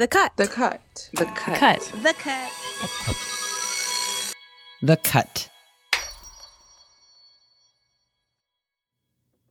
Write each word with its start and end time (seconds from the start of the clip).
The 0.00 0.08
cut. 0.08 0.34
The 0.38 0.46
cut. 0.48 1.10
The 1.12 1.26
cut. 1.26 1.58
Cut. 1.58 1.92
The 2.02 2.14
cut. 2.14 2.50
The 4.80 4.96
Cut. 4.96 5.50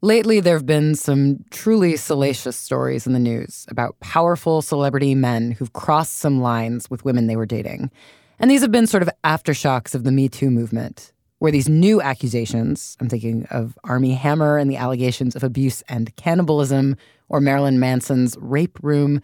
Lately, 0.02 0.40
there 0.40 0.56
have 0.56 0.66
been 0.66 0.96
some 0.96 1.46
truly 1.52 1.96
salacious 1.98 2.58
stories 2.58 3.06
in 3.06 3.14
the 3.14 3.20
news 3.20 3.68
about 3.70 4.00
powerful 4.00 4.64
celebrity 4.64 5.14
men 5.14 5.52
who've 5.52 5.74
crossed 5.74 6.18
some 6.18 6.42
lines 6.42 6.90
with 6.90 7.06
women 7.06 7.28
they 7.28 7.36
were 7.36 7.46
dating. 7.46 7.92
And 8.40 8.50
these 8.50 8.62
have 8.62 8.72
been 8.72 8.88
sort 8.88 9.04
of 9.04 9.10
aftershocks 9.24 9.94
of 9.94 10.04
the 10.04 10.12
Me 10.12 10.28
Too 10.30 10.50
movement, 10.50 11.14
where 11.38 11.52
these 11.52 11.70
new 11.70 12.02
accusations 12.02 12.98
I'm 13.00 13.08
thinking 13.08 13.46
of 13.52 13.78
Armie 13.84 14.16
Hammer 14.16 14.58
and 14.58 14.72
the 14.72 14.78
allegations 14.78 15.36
of 15.36 15.44
abuse 15.44 15.84
and 15.88 16.16
cannibalism, 16.16 16.98
or 17.28 17.40
Marilyn 17.40 17.80
Manson's 17.80 18.36
rape 18.40 18.80
room 18.82 19.22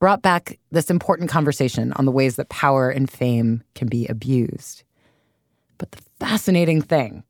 brought 0.00 0.22
back 0.22 0.58
this 0.70 0.90
important 0.90 1.28
conversation 1.28 1.92
on 1.94 2.04
the 2.04 2.12
ways 2.12 2.36
that 2.36 2.48
power 2.48 2.90
and 2.90 3.10
fame 3.10 3.62
can 3.74 3.88
be 3.88 4.06
abused. 4.06 4.84
But 5.76 5.92
the 5.92 6.02
fascinating 6.20 6.82
thing 6.82 7.24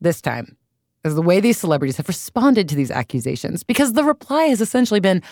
this 0.00 0.20
time 0.20 0.56
is 1.04 1.14
the 1.14 1.22
way 1.22 1.40
these 1.40 1.58
celebrities 1.58 1.96
have 1.96 2.08
responded 2.08 2.68
to 2.68 2.74
these 2.74 2.90
accusations 2.90 3.62
because 3.62 3.92
the 3.92 4.04
reply 4.04 4.44
has 4.44 4.60
essentially 4.60 5.00
been, 5.00 5.22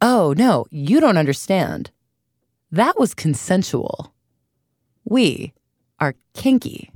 oh, 0.00 0.34
no, 0.36 0.66
you 0.70 1.00
don't 1.00 1.18
understand. 1.18 1.90
That 2.70 2.98
was 2.98 3.14
consensual. 3.14 4.14
We 5.04 5.52
are 5.98 6.14
kinky. 6.34 6.90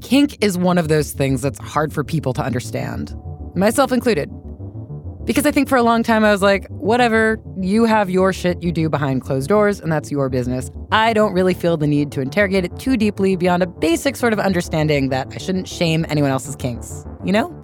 Kink 0.00 0.42
is 0.42 0.58
one 0.58 0.78
of 0.78 0.88
those 0.88 1.12
things 1.12 1.42
that's 1.42 1.58
hard 1.58 1.92
for 1.92 2.02
people 2.02 2.32
to 2.32 2.42
understand, 2.42 3.14
myself 3.54 3.92
included. 3.92 4.30
Because 5.24 5.46
I 5.46 5.50
think 5.50 5.68
for 5.68 5.76
a 5.76 5.82
long 5.82 6.02
time 6.02 6.24
I 6.24 6.32
was 6.32 6.42
like, 6.42 6.66
whatever, 6.68 7.38
you 7.60 7.84
have 7.84 8.10
your 8.10 8.32
shit 8.32 8.62
you 8.62 8.72
do 8.72 8.88
behind 8.88 9.22
closed 9.22 9.48
doors, 9.48 9.78
and 9.80 9.92
that's 9.92 10.10
your 10.10 10.28
business. 10.28 10.70
I 10.90 11.12
don't 11.12 11.32
really 11.32 11.54
feel 11.54 11.76
the 11.76 11.86
need 11.86 12.10
to 12.12 12.20
interrogate 12.20 12.64
it 12.64 12.78
too 12.78 12.96
deeply 12.96 13.36
beyond 13.36 13.62
a 13.62 13.66
basic 13.66 14.16
sort 14.16 14.32
of 14.32 14.40
understanding 14.40 15.10
that 15.10 15.28
I 15.32 15.38
shouldn't 15.38 15.68
shame 15.68 16.06
anyone 16.08 16.30
else's 16.30 16.56
kinks, 16.56 17.04
you 17.24 17.32
know? 17.32 17.54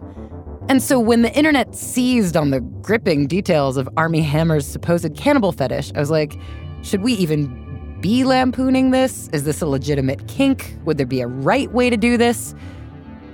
And 0.68 0.82
so 0.82 0.98
when 1.00 1.22
the 1.22 1.32
internet 1.34 1.74
seized 1.74 2.36
on 2.36 2.50
the 2.50 2.60
gripping 2.60 3.26
details 3.26 3.76
of 3.76 3.88
Armie 3.96 4.20
Hammer's 4.20 4.66
supposed 4.66 5.14
cannibal 5.16 5.52
fetish, 5.52 5.92
I 5.94 6.00
was 6.00 6.10
like, 6.10 6.36
should 6.82 7.02
we 7.02 7.14
even 7.14 7.98
be 8.00 8.24
lampooning 8.24 8.90
this? 8.90 9.28
Is 9.32 9.44
this 9.44 9.62
a 9.62 9.66
legitimate 9.66 10.28
kink? 10.28 10.76
Would 10.84 10.98
there 10.98 11.06
be 11.06 11.20
a 11.20 11.26
right 11.26 11.70
way 11.72 11.88
to 11.88 11.96
do 11.96 12.16
this? 12.16 12.54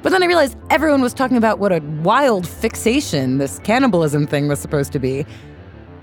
But 0.03 0.11
then 0.11 0.23
I 0.25 0.27
realized 0.27 0.59
everyone 0.69 1.01
was 1.01 1.15
talking 1.15 1.37
about 1.37 1.61
what 1.61 1.71
a 1.71 1.81
wild 2.03 2.47
fixation 2.47 3.39
this 3.39 3.61
cannibalism 3.61 4.27
thing 4.27 4.49
was 4.49 4.59
supposed 4.59 4.91
to 4.93 4.99
be. 4.99 5.25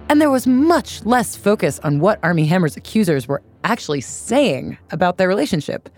And 0.07 0.21
there 0.21 0.31
was 0.31 0.47
much 0.47 1.05
less 1.05 1.35
focus 1.35 1.79
on 1.83 1.99
what 1.99 2.17
Armie 2.23 2.45
Hammer's 2.45 2.77
accusers 2.77 3.27
were 3.27 3.41
actually 3.65 3.99
saying 3.99 4.77
about 4.91 5.17
their 5.17 5.27
relationship, 5.27 5.89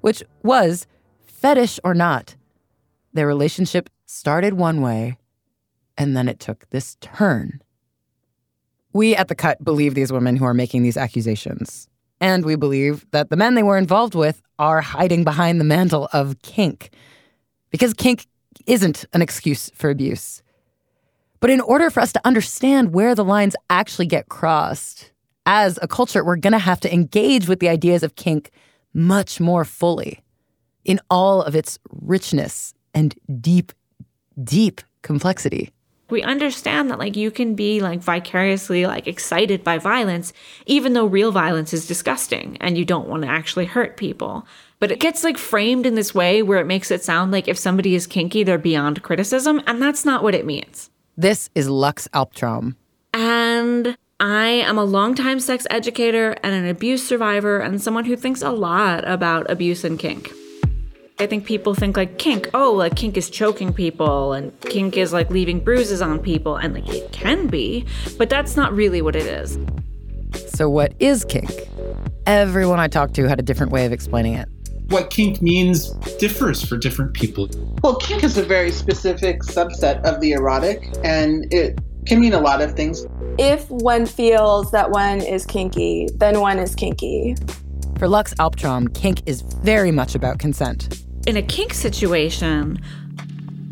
which 0.00 0.20
was 0.42 0.88
fetish 1.20 1.78
or 1.84 1.94
not. 1.94 2.34
Their 3.12 3.28
relationship 3.28 3.88
started 4.04 4.54
one 4.54 4.80
way, 4.80 5.16
and 5.96 6.16
then 6.16 6.28
it 6.28 6.40
took 6.40 6.68
this 6.70 6.96
turn. 7.00 7.62
We 8.92 9.14
at 9.14 9.28
The 9.28 9.36
Cut 9.36 9.62
believe 9.64 9.94
these 9.94 10.12
women 10.12 10.36
who 10.36 10.44
are 10.44 10.54
making 10.54 10.82
these 10.82 10.96
accusations. 10.96 11.88
And 12.20 12.44
we 12.44 12.56
believe 12.56 13.06
that 13.12 13.30
the 13.30 13.36
men 13.36 13.54
they 13.54 13.62
were 13.62 13.78
involved 13.78 14.16
with 14.16 14.42
are 14.58 14.80
hiding 14.80 15.22
behind 15.22 15.60
the 15.60 15.64
mantle 15.64 16.08
of 16.12 16.42
kink 16.42 16.90
because 17.74 17.92
kink 17.92 18.28
isn't 18.66 19.04
an 19.14 19.20
excuse 19.20 19.68
for 19.74 19.90
abuse. 19.90 20.44
But 21.40 21.50
in 21.50 21.60
order 21.60 21.90
for 21.90 21.98
us 21.98 22.12
to 22.12 22.20
understand 22.24 22.94
where 22.94 23.16
the 23.16 23.24
lines 23.24 23.56
actually 23.68 24.06
get 24.06 24.28
crossed, 24.28 25.10
as 25.44 25.76
a 25.82 25.88
culture, 25.88 26.24
we're 26.24 26.36
going 26.36 26.52
to 26.52 26.60
have 26.60 26.78
to 26.82 26.94
engage 26.94 27.48
with 27.48 27.58
the 27.58 27.68
ideas 27.68 28.04
of 28.04 28.14
kink 28.14 28.52
much 28.94 29.40
more 29.40 29.64
fully 29.64 30.22
in 30.84 31.00
all 31.10 31.42
of 31.42 31.56
its 31.56 31.80
richness 31.90 32.74
and 32.94 33.16
deep, 33.40 33.72
deep 34.44 34.80
complexity. 35.02 35.72
We 36.10 36.22
understand 36.22 36.90
that 36.90 36.98
like 36.98 37.16
you 37.16 37.30
can 37.30 37.54
be 37.54 37.80
like 37.80 38.00
vicariously 38.00 38.86
like 38.86 39.06
excited 39.06 39.64
by 39.64 39.78
violence 39.78 40.32
even 40.66 40.92
though 40.92 41.06
real 41.06 41.32
violence 41.32 41.72
is 41.72 41.86
disgusting 41.86 42.56
and 42.60 42.76
you 42.76 42.84
don't 42.84 43.08
want 43.08 43.22
to 43.22 43.28
actually 43.28 43.64
hurt 43.64 43.96
people. 43.96 44.46
But 44.80 44.92
it 44.92 45.00
gets 45.00 45.24
like 45.24 45.38
framed 45.38 45.86
in 45.86 45.94
this 45.94 46.14
way 46.14 46.42
where 46.42 46.58
it 46.58 46.66
makes 46.66 46.90
it 46.90 47.02
sound 47.02 47.32
like 47.32 47.48
if 47.48 47.58
somebody 47.58 47.94
is 47.94 48.06
kinky, 48.06 48.42
they're 48.42 48.58
beyond 48.58 49.02
criticism. 49.02 49.62
And 49.66 49.80
that's 49.80 50.04
not 50.04 50.22
what 50.22 50.34
it 50.34 50.44
means. 50.44 50.90
This 51.16 51.48
is 51.54 51.68
Lux 51.68 52.06
Alptraum. 52.08 52.76
And 53.14 53.96
I 54.20 54.46
am 54.46 54.76
a 54.76 54.84
longtime 54.84 55.40
sex 55.40 55.66
educator 55.70 56.36
and 56.42 56.54
an 56.54 56.66
abuse 56.68 57.06
survivor 57.06 57.60
and 57.60 57.80
someone 57.80 58.04
who 58.04 58.16
thinks 58.16 58.42
a 58.42 58.50
lot 58.50 59.08
about 59.08 59.50
abuse 59.50 59.84
and 59.84 59.98
kink. 59.98 60.32
I 61.18 61.26
think 61.26 61.44
people 61.44 61.74
think 61.74 61.96
like 61.96 62.18
kink, 62.18 62.50
oh, 62.54 62.72
like 62.72 62.96
kink 62.96 63.16
is 63.16 63.30
choking 63.30 63.72
people 63.72 64.32
and 64.32 64.58
kink 64.62 64.96
is 64.96 65.12
like 65.12 65.30
leaving 65.30 65.60
bruises 65.60 66.02
on 66.02 66.18
people. 66.18 66.56
And 66.56 66.74
like 66.74 66.88
it 66.88 67.12
can 67.12 67.46
be, 67.46 67.86
but 68.18 68.28
that's 68.28 68.56
not 68.56 68.74
really 68.74 69.00
what 69.00 69.14
it 69.14 69.26
is. 69.26 69.58
So, 70.48 70.68
what 70.68 70.92
is 70.98 71.24
kink? 71.24 71.52
Everyone 72.26 72.80
I 72.80 72.88
talked 72.88 73.14
to 73.14 73.28
had 73.28 73.38
a 73.38 73.42
different 73.42 73.70
way 73.70 73.86
of 73.86 73.92
explaining 73.92 74.34
it 74.34 74.48
what 74.88 75.10
kink 75.10 75.40
means 75.40 75.90
differs 76.18 76.62
for 76.62 76.76
different 76.76 77.14
people. 77.14 77.48
Well, 77.82 77.96
kink 77.96 78.22
is 78.22 78.36
a 78.36 78.42
very 78.42 78.70
specific 78.70 79.42
subset 79.42 80.02
of 80.02 80.20
the 80.20 80.32
erotic, 80.32 80.88
and 81.02 81.52
it 81.52 81.78
can 82.06 82.20
mean 82.20 82.34
a 82.34 82.40
lot 82.40 82.60
of 82.60 82.74
things. 82.74 83.06
If 83.38 83.68
one 83.70 84.06
feels 84.06 84.70
that 84.72 84.90
one 84.90 85.20
is 85.20 85.46
kinky, 85.46 86.08
then 86.16 86.40
one 86.40 86.58
is 86.58 86.74
kinky. 86.74 87.34
For 87.98 88.08
Lux 88.08 88.34
Alptraum, 88.34 88.92
kink 88.94 89.22
is 89.26 89.42
very 89.42 89.90
much 89.90 90.14
about 90.14 90.38
consent. 90.38 91.03
In 91.26 91.38
a 91.38 91.42
kink 91.42 91.72
situation, 91.72 92.78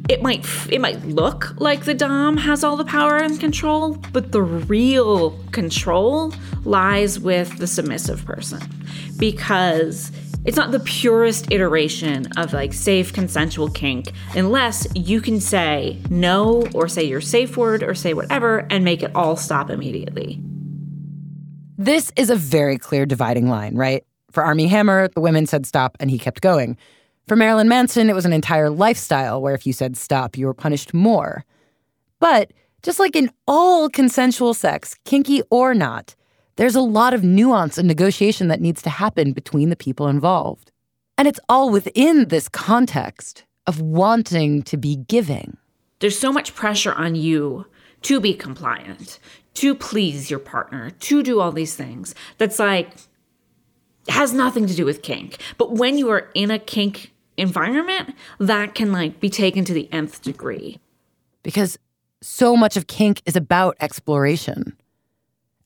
it 0.09 0.23
might 0.23 0.47
it 0.71 0.81
might 0.81 1.05
look 1.05 1.55
like 1.61 1.85
the 1.85 1.95
dom 1.95 2.37
has 2.39 2.65
all 2.65 2.77
the 2.77 2.85
power 2.85 3.19
and 3.19 3.39
control, 3.39 3.95
but 4.13 4.33
the 4.33 4.43
real 4.43 5.39
control 5.53 6.33
lies 6.65 7.21
with 7.21 7.59
the 7.59 7.67
submissive 7.67 8.25
person 8.25 8.61
because 9.19 10.11
it's 10.45 10.57
not 10.57 10.73
the 10.73 10.81
purest 10.81 11.53
iteration 11.53 12.27
of 12.37 12.53
like 12.53 12.73
safe 12.73 13.13
consensual 13.13 13.69
kink 13.69 14.13
unless 14.35 14.87
you 14.95 15.21
can 15.21 15.39
say 15.39 16.01
no 16.11 16.67
or 16.75 16.89
say 16.89 17.05
your 17.05 17.21
safe 17.21 17.57
word 17.57 17.83
or 17.83 17.95
say 17.95 18.15
whatever 18.15 18.67
and 18.71 18.85
make 18.85 19.03
it 19.03 19.15
all 19.15 19.37
stop 19.37 19.71
immediately. 19.71 20.41
This 21.77 22.11
is 22.17 22.31
a 22.31 22.37
very 22.37 22.79
clear 22.79 23.07
dividing 23.07 23.49
line, 23.49 23.77
right? 23.77 24.05
For 24.31 24.43
Armie 24.43 24.69
Hammer, 24.69 25.09
the 25.09 25.21
women 25.21 25.47
said 25.47 25.67
stop 25.67 25.97
and 26.01 26.11
he 26.11 26.19
kept 26.19 26.41
going. 26.41 26.77
For 27.29 27.37
Marilyn 27.37 27.69
Manson, 27.69 28.11
it 28.11 28.15
was 28.15 28.25
an 28.25 28.33
entire 28.33 28.69
lifestyle 28.69 29.41
where 29.41 29.55
if 29.55 29.67
you 29.67 29.73
said 29.73 29.97
stop, 29.97 30.37
you 30.37 30.47
were 30.47 30.55
punished 30.55 30.93
more. 30.93 31.45
But 32.19 32.53
just 32.83 32.99
like 32.99 33.15
in 33.15 33.31
all 33.47 33.89
consensual 33.89 34.55
sex, 34.55 34.97
kinky 35.05 35.43
or 35.51 35.73
not, 35.73 36.17
there's 36.57 36.75
a 36.75 36.81
lot 36.81 37.15
of 37.15 37.23
nuance 37.23 37.79
and 37.79 37.87
negotiation 37.87 38.49
that 38.49 38.61
needs 38.61 38.83
to 38.83 38.91
happen 38.91 39.33
between 39.33 39.71
the 39.71 39.77
people 39.77 40.09
involved. 40.09 40.73
And 41.17 41.29
it's 41.29 41.41
all 41.49 41.71
within 41.71 42.29
this 42.29 42.49
context 42.49 43.45
of 43.69 43.81
wanting 43.81 44.63
to 44.65 44.77
be 44.77 44.97
giving. 44.97 45.57
There's 46.01 46.19
so 46.19 46.33
much 46.33 46.55
pressure 46.55 46.93
on 46.93 47.15
you 47.15 47.67
to 48.03 48.21
be 48.21 48.35
compliant, 48.35 49.21
to 49.55 49.77
please 49.77 50.29
your 50.29 50.41
partner, 50.41 50.91
to 50.91 51.23
do 51.23 51.41
all 51.41 51.53
these 51.53 51.77
things. 51.77 52.17
That's 52.39 52.59
like, 52.59 52.91
has 54.09 54.35
nothing 54.35 54.67
to 54.67 54.75
do 54.75 54.85
with 54.85 55.03
kink. 55.03 55.39
But 55.59 55.73
when 55.73 55.97
you 55.97 56.11
are 56.11 56.31
in 56.35 56.51
a 56.51 56.59
kink 56.59 57.12
environment, 57.37 58.15
that 58.39 58.75
can 58.75 58.93
like 58.93 59.21
be 59.21 59.31
taken 59.31 59.65
to 59.65 59.73
the 59.73 59.89
nth 59.93 60.23
degree. 60.23 60.79
Because 61.43 61.79
so 62.21 62.57
much 62.57 62.77
of 62.77 62.87
kink 62.87 63.23
is 63.27 63.37
about 63.37 63.77
exploration 63.81 64.77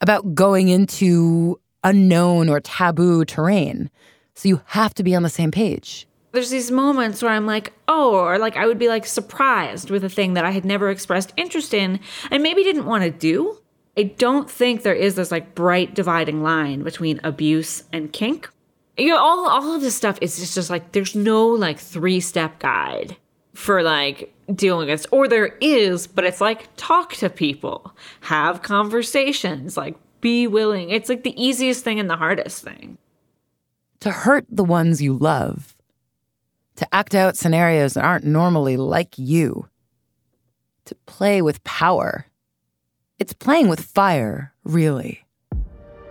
about 0.00 0.34
going 0.34 0.68
into 0.68 1.60
unknown 1.84 2.48
or 2.48 2.60
taboo 2.60 3.24
terrain. 3.24 3.90
So 4.34 4.48
you 4.48 4.60
have 4.66 4.94
to 4.94 5.02
be 5.02 5.14
on 5.14 5.22
the 5.22 5.28
same 5.28 5.50
page. 5.50 6.06
There's 6.32 6.50
these 6.50 6.70
moments 6.70 7.22
where 7.22 7.32
I'm 7.32 7.46
like, 7.46 7.72
oh, 7.88 8.14
or 8.14 8.38
like 8.38 8.56
I 8.56 8.66
would 8.66 8.78
be 8.78 8.88
like 8.88 9.06
surprised 9.06 9.90
with 9.90 10.04
a 10.04 10.10
thing 10.10 10.34
that 10.34 10.44
I 10.44 10.50
had 10.50 10.64
never 10.64 10.90
expressed 10.90 11.32
interest 11.36 11.72
in 11.72 12.00
and 12.30 12.42
maybe 12.42 12.62
didn't 12.62 12.84
want 12.84 13.04
to 13.04 13.10
do. 13.10 13.58
I 13.96 14.02
don't 14.02 14.50
think 14.50 14.82
there 14.82 14.94
is 14.94 15.14
this 15.14 15.30
like 15.30 15.54
bright 15.54 15.94
dividing 15.94 16.42
line 16.42 16.82
between 16.82 17.20
abuse 17.24 17.84
and 17.92 18.12
kink. 18.12 18.50
You 18.98 19.08
know, 19.08 19.18
all 19.18 19.48
all 19.48 19.74
of 19.74 19.82
this 19.82 19.96
stuff 19.96 20.18
is 20.20 20.38
just, 20.38 20.54
just 20.54 20.70
like 20.70 20.92
there's 20.92 21.14
no 21.14 21.46
like 21.48 21.78
three 21.78 22.20
step 22.20 22.58
guide 22.58 23.16
for 23.54 23.82
like 23.82 24.34
dealing 24.54 24.88
with. 24.88 25.06
Or 25.10 25.28
there 25.28 25.56
is, 25.60 26.06
but 26.06 26.24
it's 26.24 26.40
like 26.40 26.68
talk 26.76 27.14
to 27.16 27.28
people, 27.28 27.94
have 28.20 28.62
conversations, 28.62 29.76
like 29.76 29.96
be 30.20 30.46
willing. 30.46 30.90
It's 30.90 31.08
like 31.08 31.24
the 31.24 31.42
easiest 31.42 31.84
thing 31.84 32.00
and 32.00 32.08
the 32.08 32.16
hardest 32.16 32.62
thing. 32.62 32.98
To 34.00 34.10
hurt 34.10 34.46
the 34.48 34.64
ones 34.64 35.02
you 35.02 35.14
love, 35.14 35.76
to 36.76 36.94
act 36.94 37.14
out 37.14 37.36
scenarios 37.36 37.94
that 37.94 38.04
aren't 38.04 38.24
normally 38.24 38.76
like 38.76 39.18
you, 39.18 39.68
to 40.84 40.94
play 41.06 41.42
with 41.42 41.64
power. 41.64 42.26
It's 43.18 43.32
playing 43.32 43.68
with 43.68 43.80
fire, 43.80 44.52
really. 44.64 45.25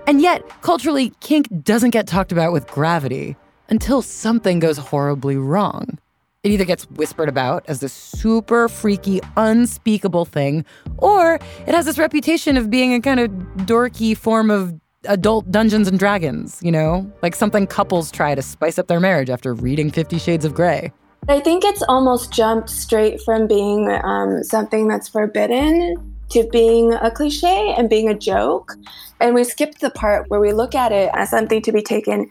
And 0.07 0.22
yet, 0.22 0.48
culturally, 0.62 1.12
kink 1.19 1.48
doesn't 1.63 1.90
get 1.90 2.06
talked 2.06 2.31
about 2.31 2.54
with 2.54 2.68
gravity 2.68 3.36
until 3.69 4.02
something 4.02 4.60
goes 4.60 4.78
horribly 4.78 5.36
wrong. 5.36 5.98
It 6.44 6.52
either 6.52 6.66
gets 6.66 6.84
whispered 6.92 7.28
about 7.28 7.66
as 7.68 7.80
this 7.80 7.92
super 7.92 8.69
freaky, 8.69 9.19
unspeakable 9.36 10.25
thing, 10.25 10.63
or 11.00 11.40
it 11.66 11.74
has 11.74 11.86
this 11.86 11.98
reputation 11.98 12.56
of 12.56 12.69
being 12.69 12.94
a 12.94 13.02
kind 13.02 13.19
of 13.19 13.31
dorky 13.66 14.16
form 14.16 14.52
of 14.52 14.80
adult 15.06 15.50
Dungeons 15.50 15.88
and 15.88 15.98
Dragons, 15.98 16.60
you 16.62 16.72
know? 16.72 17.12
Like 17.24 17.36
something 17.36 17.66
couples 17.66 18.12
try 18.12 18.36
to 18.36 18.44
spice 18.44 18.78
up 18.78 18.88
their 18.88 19.00
marriage 19.00 19.31
after 19.31 19.56
reading 19.56 19.90
Fifty 19.90 20.19
Shades 20.19 20.46
of 20.46 20.54
Grey. 20.54 20.92
I 21.28 21.40
think 21.40 21.63
it's 21.66 21.81
almost 21.90 22.31
jumped 22.31 22.69
straight 22.69 23.19
from 23.22 23.48
being 23.48 23.90
um, 24.04 24.44
something 24.44 24.88
that's 24.88 25.10
forbidden 25.10 26.14
to 26.35 26.43
being 26.51 26.93
a 26.93 27.09
cliche 27.09 27.73
and 27.77 27.89
being 27.89 28.09
a 28.09 28.13
joke. 28.13 28.73
And 29.21 29.33
we 29.33 29.45
skipped 29.45 29.79
the 29.79 29.89
part 29.89 30.29
where 30.29 30.41
we 30.41 30.51
look 30.51 30.75
at 30.75 30.91
it 30.91 31.09
as 31.13 31.29
something 31.29 31.61
to 31.61 31.71
be 31.71 31.81
taken 31.81 32.29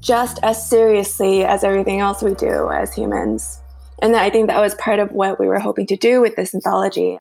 just 0.00 0.40
as 0.42 0.68
seriously 0.68 1.44
as 1.44 1.62
everything 1.62 2.00
else 2.00 2.20
we 2.20 2.34
do 2.34 2.68
as 2.70 2.92
humans. 2.92 3.60
And 4.02 4.16
I 4.16 4.28
think 4.28 4.48
that 4.48 4.60
was 4.60 4.74
part 4.74 4.98
of 4.98 5.12
what 5.12 5.38
we 5.38 5.46
were 5.46 5.60
hoping 5.60 5.86
to 5.86 5.96
do 5.96 6.20
with 6.20 6.34
this 6.34 6.52
anthology. 6.52 7.18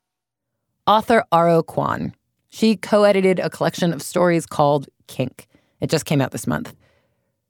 Author 0.88 1.24
R.O. 1.32 1.62
Kwon. 1.64 2.14
She 2.50 2.76
co 2.76 3.04
edited 3.04 3.40
a 3.40 3.52
collection 3.52 3.94
of 3.94 4.02
stories 4.02 4.48
called 4.48 4.88
Kink. 5.06 5.48
It 5.82 5.92
just 5.92 6.06
came 6.06 6.20
out 6.20 6.32
this 6.32 6.48
month. 6.48 6.74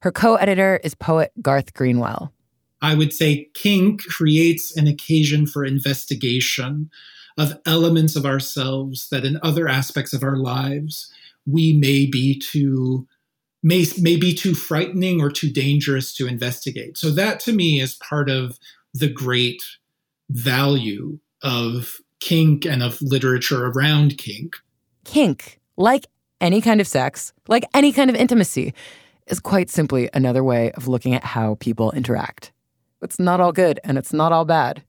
Her 0.02 0.12
co 0.12 0.36
editor 0.36 0.82
is 0.84 0.94
poet 0.94 1.32
Garth 1.42 1.74
Greenwell. 1.74 2.34
I 2.82 2.96
would 2.96 3.14
say 3.14 3.48
kink 3.54 4.04
creates 4.04 4.76
an 4.76 4.88
occasion 4.88 5.48
for 5.48 5.64
investigation 5.64 6.90
of 7.38 7.60
elements 7.66 8.16
of 8.16 8.26
ourselves 8.26 9.10
that 9.10 9.26
in 9.26 9.40
other 9.44 9.68
aspects 9.68 10.14
of 10.14 10.24
our 10.24 10.38
lives 10.38 11.12
we 11.46 11.74
may 11.74 12.06
be 12.06 12.38
too 12.38 13.08
may, 13.64 13.86
may 14.00 14.16
be 14.16 14.34
too 14.34 14.54
frightening 14.54 15.22
or 15.22 15.30
too 15.30 15.50
dangerous 15.50 16.14
to 16.14 16.28
investigate. 16.28 16.98
So 16.98 17.10
that 17.12 17.40
to 17.42 17.54
me 17.54 17.82
is 17.82 17.96
part 17.96 18.30
of 18.30 18.60
the 18.94 19.10
great 19.10 19.64
value 20.30 21.20
of 21.42 21.98
kink 22.20 22.66
and 22.66 22.84
of 22.84 23.02
literature 23.02 23.66
around 23.66 24.18
kink. 24.18 24.56
Kink, 25.06 25.60
like 25.76 26.06
any 26.42 26.62
kind 26.62 26.82
of 26.82 26.88
sex, 26.88 27.34
like 27.48 27.66
any 27.74 27.92
kind 27.92 28.10
of 28.10 28.16
intimacy, 28.16 28.74
is 29.28 29.40
quite 29.40 29.70
simply 29.70 30.10
another 30.14 30.44
way 30.44 30.72
of 30.72 30.88
looking 30.88 31.14
at 31.14 31.24
how 31.24 31.56
people 31.56 31.92
interact. 31.92 32.52
It's 33.02 33.20
not 33.20 33.40
all 33.40 33.52
good 33.52 33.80
and 33.84 33.98
it's 33.98 34.14
not 34.14 34.32
all 34.32 34.46
bad. 34.46 34.84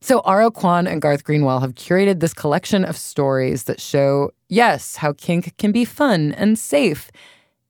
So, 0.00 0.20
R.O. 0.20 0.50
Kwon 0.52 0.88
and 0.88 1.02
Garth 1.02 1.24
Greenwell 1.24 1.60
have 1.60 1.74
curated 1.74 2.20
this 2.20 2.32
collection 2.32 2.84
of 2.84 2.96
stories 2.96 3.64
that 3.64 3.80
show, 3.80 4.30
yes, 4.48 4.96
how 4.96 5.12
kink 5.12 5.56
can 5.58 5.72
be 5.72 5.84
fun 5.84 6.32
and 6.32 6.58
safe, 6.58 7.10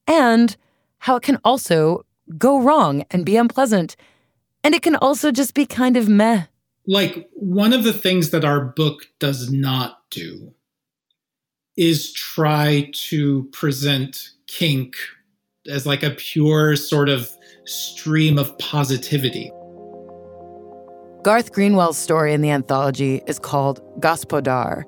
and 0.06 0.54
how 0.98 1.16
it 1.16 1.22
can 1.22 1.38
also 1.42 2.04
go 2.36 2.60
wrong 2.60 3.04
and 3.10 3.24
be 3.24 3.36
unpleasant. 3.36 3.96
And 4.62 4.74
it 4.74 4.82
can 4.82 4.96
also 4.96 5.30
just 5.32 5.54
be 5.54 5.64
kind 5.64 5.96
of 5.96 6.08
meh. 6.08 6.44
Like, 6.86 7.28
one 7.32 7.72
of 7.72 7.84
the 7.84 7.92
things 7.92 8.30
that 8.30 8.44
our 8.44 8.62
book 8.62 9.06
does 9.18 9.50
not 9.50 9.98
do 10.10 10.52
is 11.76 12.12
try 12.12 12.90
to 12.92 13.44
present 13.52 14.30
kink 14.48 14.96
as 15.70 15.86
like 15.86 16.02
a 16.02 16.10
pure 16.10 16.76
sort 16.76 17.08
of 17.08 17.30
stream 17.64 18.38
of 18.38 18.56
positivity. 18.58 19.52
Garth 21.28 21.52
Greenwell's 21.52 21.98
story 21.98 22.32
in 22.32 22.40
the 22.40 22.48
anthology 22.48 23.20
is 23.26 23.38
called 23.38 23.82
Gospodar, 24.00 24.84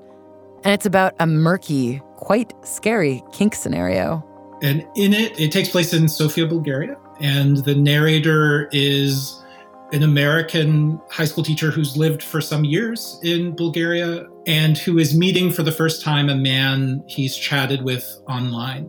and 0.64 0.72
it's 0.72 0.86
about 0.86 1.12
a 1.18 1.26
murky, 1.26 2.00
quite 2.16 2.54
scary 2.64 3.22
kink 3.30 3.54
scenario. 3.54 4.26
And 4.62 4.86
in 4.96 5.12
it, 5.12 5.38
it 5.38 5.52
takes 5.52 5.68
place 5.68 5.92
in 5.92 6.08
Sofia, 6.08 6.46
Bulgaria, 6.46 6.96
and 7.20 7.58
the 7.58 7.74
narrator 7.74 8.70
is 8.72 9.38
an 9.92 10.02
American 10.02 10.98
high 11.10 11.26
school 11.26 11.44
teacher 11.44 11.70
who's 11.70 11.98
lived 11.98 12.22
for 12.22 12.40
some 12.40 12.64
years 12.64 13.20
in 13.22 13.54
Bulgaria 13.54 14.26
and 14.46 14.78
who 14.78 14.96
is 14.96 15.14
meeting 15.14 15.50
for 15.50 15.62
the 15.62 15.72
first 15.72 16.02
time 16.02 16.30
a 16.30 16.34
man 16.34 17.04
he's 17.06 17.36
chatted 17.36 17.82
with 17.82 18.02
online. 18.30 18.88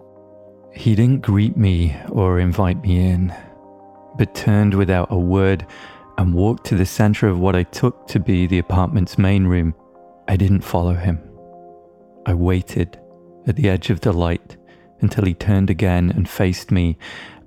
He 0.73 0.95
didn't 0.95 1.19
greet 1.19 1.57
me 1.57 1.97
or 2.07 2.39
invite 2.39 2.81
me 2.81 2.97
in, 2.97 3.35
but 4.17 4.33
turned 4.35 4.75
without 4.75 5.11
a 5.11 5.17
word 5.17 5.67
and 6.21 6.35
walked 6.35 6.67
to 6.67 6.75
the 6.75 6.85
center 6.85 7.27
of 7.27 7.39
what 7.39 7.55
I 7.55 7.63
took 7.63 8.07
to 8.09 8.19
be 8.19 8.45
the 8.45 8.59
apartment's 8.59 9.17
main 9.17 9.45
room. 9.45 9.73
I 10.27 10.35
didn't 10.35 10.61
follow 10.61 10.93
him. 10.93 11.19
I 12.27 12.35
waited 12.35 12.99
at 13.47 13.55
the 13.55 13.67
edge 13.67 13.89
of 13.89 14.01
the 14.01 14.13
light 14.13 14.55
until 14.99 15.25
he 15.25 15.33
turned 15.33 15.71
again 15.71 16.11
and 16.11 16.29
faced 16.29 16.69
me, 16.69 16.99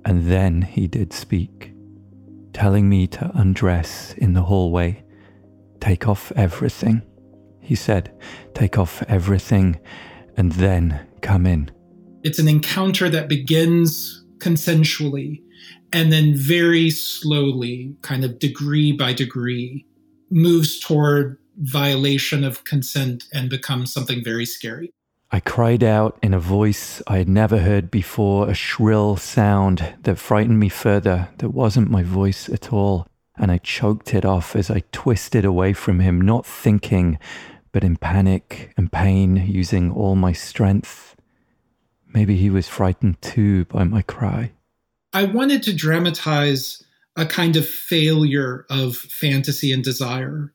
and 0.03 0.29
then 0.29 0.61
he 0.61 0.87
did 0.87 1.13
speak, 1.13 1.71
telling 2.51 2.89
me 2.89 3.07
to 3.07 3.31
undress 3.33 4.13
in 4.17 4.33
the 4.33 4.41
hallway. 4.41 5.05
Take 5.79 6.09
off 6.09 6.33
everything. 6.35 7.01
He 7.61 7.75
said, 7.75 8.13
Take 8.53 8.77
off 8.77 9.01
everything 9.03 9.79
and 10.35 10.51
then 10.51 10.99
come 11.21 11.45
in. 11.45 11.71
It's 12.23 12.39
an 12.39 12.49
encounter 12.49 13.07
that 13.07 13.29
begins 13.29 14.25
consensually 14.39 15.41
and 15.95 16.11
then 16.11 16.35
very 16.35 16.89
slowly, 16.89 17.95
kind 18.01 18.25
of 18.25 18.37
degree 18.37 18.91
by 18.91 19.13
degree, 19.13 19.85
moves 20.29 20.77
toward 20.77 21.37
violation 21.59 22.43
of 22.43 22.65
consent 22.65 23.23
and 23.33 23.49
becomes 23.49 23.93
something 23.93 24.21
very 24.21 24.45
scary. 24.45 24.91
I 25.31 25.39
cried 25.39 25.85
out 25.85 26.19
in 26.21 26.33
a 26.33 26.39
voice 26.39 27.01
I 27.07 27.17
had 27.17 27.29
never 27.29 27.59
heard 27.59 27.89
before, 27.89 28.49
a 28.49 28.53
shrill 28.53 29.15
sound 29.15 29.95
that 30.01 30.17
frightened 30.17 30.59
me 30.59 30.67
further, 30.67 31.29
that 31.37 31.51
wasn't 31.51 31.89
my 31.89 32.03
voice 32.03 32.49
at 32.49 32.73
all. 32.73 33.07
And 33.37 33.49
I 33.49 33.59
choked 33.59 34.13
it 34.13 34.25
off 34.25 34.53
as 34.53 34.69
I 34.69 34.83
twisted 34.91 35.45
away 35.45 35.71
from 35.71 36.01
him, 36.01 36.19
not 36.19 36.45
thinking, 36.45 37.19
but 37.71 37.85
in 37.85 37.95
panic 37.95 38.73
and 38.75 38.91
pain, 38.91 39.37
using 39.47 39.93
all 39.93 40.17
my 40.17 40.33
strength. 40.33 41.15
Maybe 42.13 42.35
he 42.35 42.49
was 42.49 42.67
frightened 42.67 43.21
too 43.21 43.63
by 43.65 43.85
my 43.85 44.01
cry. 44.01 44.51
I 45.15 45.23
wanted 45.23 45.63
to 45.63 45.73
dramatize 45.73 46.83
a 47.15 47.25
kind 47.25 47.55
of 47.55 47.65
failure 47.65 48.65
of 48.69 48.97
fantasy 48.97 49.71
and 49.71 49.81
desire, 49.81 50.53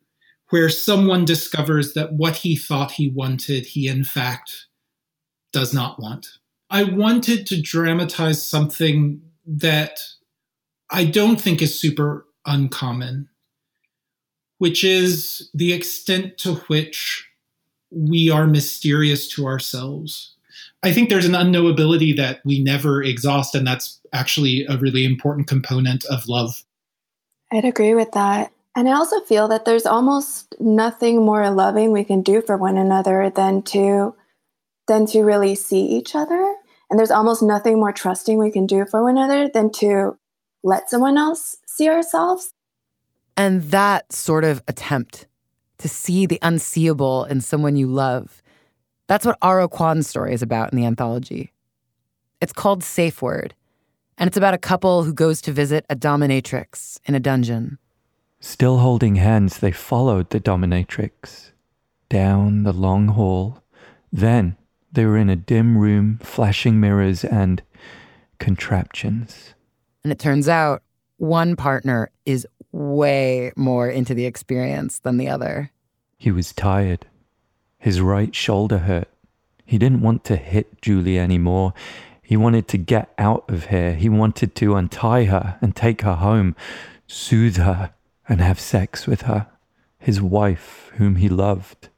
where 0.50 0.68
someone 0.68 1.24
discovers 1.24 1.94
that 1.94 2.12
what 2.12 2.36
he 2.36 2.56
thought 2.56 2.90
he 2.90 3.08
wanted, 3.08 3.64
he 3.64 3.88
in 3.88 4.04
fact 4.04 4.66
does 5.50 5.72
not 5.72 5.98
want. 5.98 6.26
I 6.68 6.84
wanted 6.84 7.46
to 7.46 7.62
dramatize 7.62 8.46
something 8.46 9.22
that 9.46 9.98
I 10.90 11.06
don't 11.06 11.40
think 11.40 11.62
is 11.62 11.80
super 11.80 12.26
uncommon, 12.44 13.30
which 14.58 14.84
is 14.84 15.48
the 15.54 15.72
extent 15.72 16.36
to 16.40 16.56
which 16.66 17.26
we 17.90 18.28
are 18.28 18.46
mysterious 18.46 19.26
to 19.28 19.46
ourselves. 19.46 20.34
I 20.82 20.92
think 20.92 21.10
there's 21.10 21.26
an 21.26 21.32
unknowability 21.32 22.16
that 22.16 22.40
we 22.44 22.62
never 22.62 23.02
exhaust, 23.02 23.54
and 23.54 23.66
that's 23.66 24.00
actually 24.12 24.64
a 24.66 24.78
really 24.78 25.04
important 25.04 25.46
component 25.46 26.04
of 26.06 26.26
love. 26.26 26.64
I'd 27.52 27.64
agree 27.64 27.94
with 27.94 28.12
that. 28.12 28.52
And 28.76 28.88
I 28.88 28.92
also 28.92 29.20
feel 29.20 29.48
that 29.48 29.64
there's 29.64 29.84
almost 29.84 30.54
nothing 30.60 31.24
more 31.24 31.50
loving 31.50 31.92
we 31.92 32.04
can 32.04 32.22
do 32.22 32.40
for 32.40 32.56
one 32.56 32.78
another 32.78 33.30
than 33.34 33.62
to 33.62 34.14
than 34.86 35.06
to 35.06 35.22
really 35.22 35.54
see 35.54 35.84
each 35.84 36.14
other. 36.14 36.54
And 36.88 36.98
there's 36.98 37.10
almost 37.10 37.42
nothing 37.42 37.78
more 37.78 37.92
trusting 37.92 38.38
we 38.38 38.50
can 38.50 38.66
do 38.66 38.84
for 38.86 39.02
one 39.02 39.16
another 39.16 39.48
than 39.48 39.70
to 39.74 40.18
let 40.64 40.90
someone 40.90 41.16
else 41.16 41.56
see 41.66 41.88
ourselves. 41.88 42.52
And 43.36 43.62
that 43.70 44.12
sort 44.12 44.44
of 44.44 44.62
attempt 44.66 45.26
to 45.78 45.88
see 45.88 46.26
the 46.26 46.38
unseeable 46.42 47.24
in 47.24 47.40
someone 47.40 47.76
you 47.76 47.86
love, 47.86 48.42
that's 49.10 49.26
what 49.26 49.38
R.O. 49.42 49.66
Kwon's 49.66 50.08
story 50.08 50.32
is 50.32 50.40
about 50.40 50.72
in 50.72 50.78
the 50.78 50.86
anthology. 50.86 51.52
It's 52.40 52.52
called 52.52 52.84
Safe 52.84 53.20
Word, 53.20 53.56
and 54.16 54.28
it's 54.28 54.36
about 54.36 54.54
a 54.54 54.58
couple 54.58 55.02
who 55.02 55.12
goes 55.12 55.40
to 55.42 55.52
visit 55.52 55.84
a 55.90 55.96
dominatrix 55.96 57.00
in 57.06 57.16
a 57.16 57.18
dungeon. 57.18 57.78
Still 58.38 58.78
holding 58.78 59.16
hands, 59.16 59.58
they 59.58 59.72
followed 59.72 60.30
the 60.30 60.38
dominatrix 60.38 61.50
down 62.08 62.62
the 62.62 62.72
long 62.72 63.08
hall. 63.08 63.64
Then 64.12 64.56
they 64.92 65.04
were 65.04 65.18
in 65.18 65.28
a 65.28 65.34
dim 65.34 65.76
room, 65.76 66.20
flashing 66.22 66.78
mirrors 66.78 67.24
and 67.24 67.64
contraptions. 68.38 69.54
And 70.04 70.12
it 70.12 70.20
turns 70.20 70.48
out 70.48 70.84
one 71.16 71.56
partner 71.56 72.12
is 72.26 72.46
way 72.70 73.50
more 73.56 73.88
into 73.90 74.14
the 74.14 74.26
experience 74.26 75.00
than 75.00 75.16
the 75.16 75.26
other. 75.26 75.72
He 76.16 76.30
was 76.30 76.52
tired. 76.52 77.06
His 77.80 78.00
right 78.00 78.34
shoulder 78.34 78.78
hurt. 78.78 79.08
He 79.64 79.78
didn't 79.78 80.02
want 80.02 80.22
to 80.24 80.36
hit 80.36 80.82
Julie 80.82 81.18
anymore. 81.18 81.72
He 82.22 82.36
wanted 82.36 82.68
to 82.68 82.78
get 82.78 83.12
out 83.18 83.44
of 83.48 83.66
here. 83.66 83.94
He 83.94 84.08
wanted 84.08 84.54
to 84.56 84.76
untie 84.76 85.24
her 85.24 85.58
and 85.62 85.74
take 85.74 86.02
her 86.02 86.16
home, 86.16 86.54
soothe 87.06 87.56
her, 87.56 87.92
and 88.28 88.40
have 88.40 88.60
sex 88.60 89.06
with 89.06 89.22
her, 89.22 89.46
his 89.98 90.20
wife, 90.20 90.92
whom 90.96 91.16
he 91.16 91.28
loved. 91.28 91.88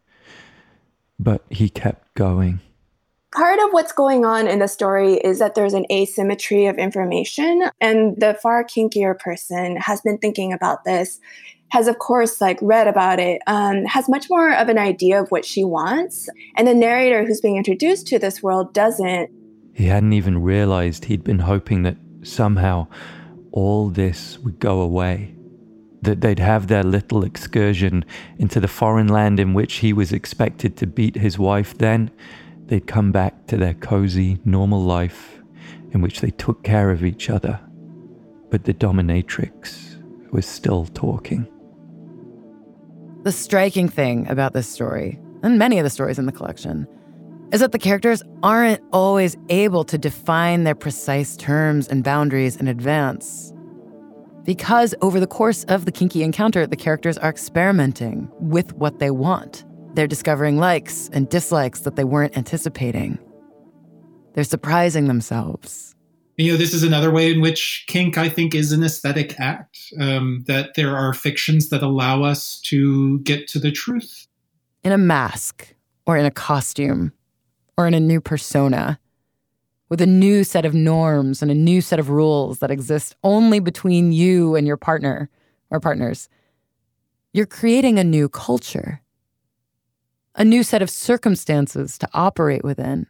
But 1.19 1.45
he 1.51 1.69
kept 1.69 2.15
going. 2.15 2.61
part 3.35 3.59
of 3.59 3.73
what's 3.73 3.93
going 3.93 4.25
on 4.25 4.47
in 4.47 4.59
the 4.59 4.69
story 4.69 5.15
is 5.15 5.39
that 5.39 5.55
there's 5.55 5.75
an 5.75 5.87
asymmetry 5.91 6.67
of 6.67 6.77
information 6.77 7.71
and 7.81 8.15
the 8.21 8.35
far 8.43 8.63
kinkier 8.63 9.19
person 9.19 9.77
has 9.77 10.01
been 10.03 10.19
thinking 10.19 10.53
about 10.53 10.85
this 10.85 11.19
has 11.73 11.89
of 11.89 11.99
course 11.99 12.39
like 12.39 12.59
read 12.61 12.87
about 12.87 13.19
it 13.19 13.41
um, 13.47 13.87
has 13.87 14.07
much 14.07 14.29
more 14.29 14.53
of 14.53 14.69
an 14.69 14.77
idea 14.77 15.19
of 15.19 15.31
what 15.31 15.43
she 15.43 15.65
wants. 15.65 16.29
And 16.55 16.69
the 16.69 16.75
narrator 16.75 17.25
who's 17.25 17.41
being 17.41 17.57
introduced 17.57 18.07
to 18.09 18.19
this 18.19 18.43
world 18.43 18.75
doesn't. 18.75 19.31
He 19.73 19.87
hadn't 19.87 20.13
even 20.13 20.43
realized 20.43 21.07
he'd 21.07 21.25
been 21.25 21.39
hoping 21.39 21.83
that 21.85 21.97
somehow 22.23 22.89
all 23.53 23.89
this 23.89 24.39
would 24.41 24.59
go 24.59 24.83
away 24.83 25.35
that 26.03 26.21
they'd 26.21 26.41
have 26.41 26.67
their 26.67 26.83
little 26.83 27.25
excursion 27.25 28.05
into 28.37 28.61
the 28.61 28.69
foreign 28.69 29.09
land 29.09 29.41
in 29.41 29.55
which 29.55 29.75
he 29.75 29.95
was 29.95 30.13
expected 30.13 30.77
to 30.77 30.87
beat 30.87 31.15
his 31.15 31.39
wife. 31.39 31.79
Then 31.79 32.11
they'd 32.67 32.87
come 32.87 33.13
back 33.13 33.47
to 33.47 33.57
their 33.57 33.75
cozy 33.75 34.39
normal 34.45 34.83
life 34.83 35.41
in 35.93 36.03
which 36.03 36.21
they 36.21 36.33
took 36.33 36.65
care 36.65 36.91
of 36.91 37.03
each 37.03 37.31
other. 37.31 37.61
But 38.51 38.65
the 38.65 38.75
dominatrix 38.75 39.97
was 40.33 40.45
still 40.45 40.85
talking 40.87 41.49
the 43.23 43.33
striking 43.33 43.89
thing 43.89 44.29
about 44.29 44.53
this 44.53 44.69
story, 44.69 45.19
and 45.43 45.59
many 45.59 45.79
of 45.79 45.85
the 45.85 45.91
stories 45.91 46.19
in 46.19 46.27
the 46.27 46.33
collection, 46.33 46.87
is 47.53 47.61
that 47.61 47.73
the 47.73 47.79
characters 47.79 48.23
aren't 48.43 48.81
always 48.93 49.37
able 49.49 49.85
to 49.85 49.99
define 49.99 50.65
their 50.65 50.75
precise 50.75 51.37
terms 51.37 51.87
and 51.87 52.03
boundaries 52.03 52.57
in 52.57 52.67
advance. 52.67 53.53
Because 54.45 54.95
over 55.03 55.21
the 55.21 55.27
course 55.27 55.63
of 55.65 55.85
the 55.85 55.93
kinky 55.93 56.25
encounter, 56.25 56.67
the 56.67 56.77
characters 56.77 57.17
are 57.19 57.31
experimenting 57.31 58.29
with 58.41 58.73
what 58.75 58.99
they 58.99 59.11
want. 59.11 59.65
They're 59.95 60.09
discovering 60.09 60.57
likes 60.57 61.09
and 61.13 61.29
dislikes 61.29 61.81
that 61.81 61.95
they 61.95 62.05
weren't 62.05 62.37
anticipating. 62.37 63.19
They're 64.35 64.43
surprising 64.43 65.07
themselves 65.07 65.95
you 66.43 66.51
know 66.51 66.59
this 66.59 66.75
is 66.75 66.83
another 66.83 67.11
way 67.11 67.31
in 67.31 67.41
which 67.41 67.85
kink 67.87 68.19
i 68.19 68.29
think 68.29 68.55
is 68.55 68.73
an 68.73 68.83
aesthetic 68.83 69.39
act 69.39 69.79
um, 70.01 70.43
that 70.47 70.75
there 70.75 70.97
are 70.97 71.15
fictions 71.15 71.69
that 71.69 71.83
allow 71.83 72.23
us 72.23 72.61
to 72.61 73.21
get 73.21 73.47
to 73.49 73.59
the 73.59 73.71
truth. 73.71 74.27
In 74.83 74.93
a 74.93 74.99
mask 74.99 75.75
or 76.07 76.17
in 76.17 76.27
a 76.27 76.31
costume 76.31 77.13
or 77.79 77.87
in 77.87 77.95
a 77.95 78.01
new 78.01 78.21
persona 78.21 78.99
with 79.89 80.01
a 80.01 80.07
new 80.07 80.43
set 80.43 80.65
of 80.65 80.75
norms 80.75 81.43
and 81.43 81.51
a 81.51 81.55
new 81.55 81.81
set 81.81 82.01
of 82.01 82.11
rules 82.11 82.59
that 82.59 82.71
exist 82.71 83.15
only 83.23 83.61
between 83.61 84.11
you 84.11 84.57
and 84.57 84.67
your 84.67 84.77
partner 84.77 85.29
or 85.71 85.81
partners 85.81 86.29
you're 87.33 87.47
creating 87.47 87.99
a 87.99 88.05
new 88.05 88.29
culture 88.29 89.01
a 90.35 90.45
new 90.45 90.63
set 90.63 90.83
of 90.83 90.91
circumstances 90.91 91.99
to 91.99 92.09
operate 92.15 92.65
within 92.65 93.07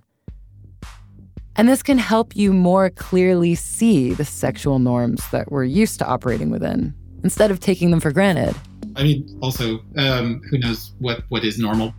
and 1.57 1.69
this 1.69 1.83
can 1.83 1.99
help 1.99 2.35
you 2.35 2.53
more 2.53 2.91
clearly 2.91 3.55
see 3.55 4.15
the 4.15 4.25
sexual 4.25 4.79
norms 4.79 5.29
that 5.31 5.51
we're 5.53 5.65
used 5.65 5.99
to 5.99 6.07
operating 6.07 6.51
within 6.51 6.95
instead 7.25 7.51
of 7.51 7.61
taking 7.61 7.91
them 7.91 8.01
for 8.01 8.11
granted. 8.11 8.55
I 8.97 9.03
mean, 9.05 9.39
also, 9.43 9.81
um, 9.97 10.43
who 10.51 10.59
knows 10.59 10.93
what, 10.99 11.25
what 11.29 11.45
is 11.45 11.59
normal? 11.59 11.95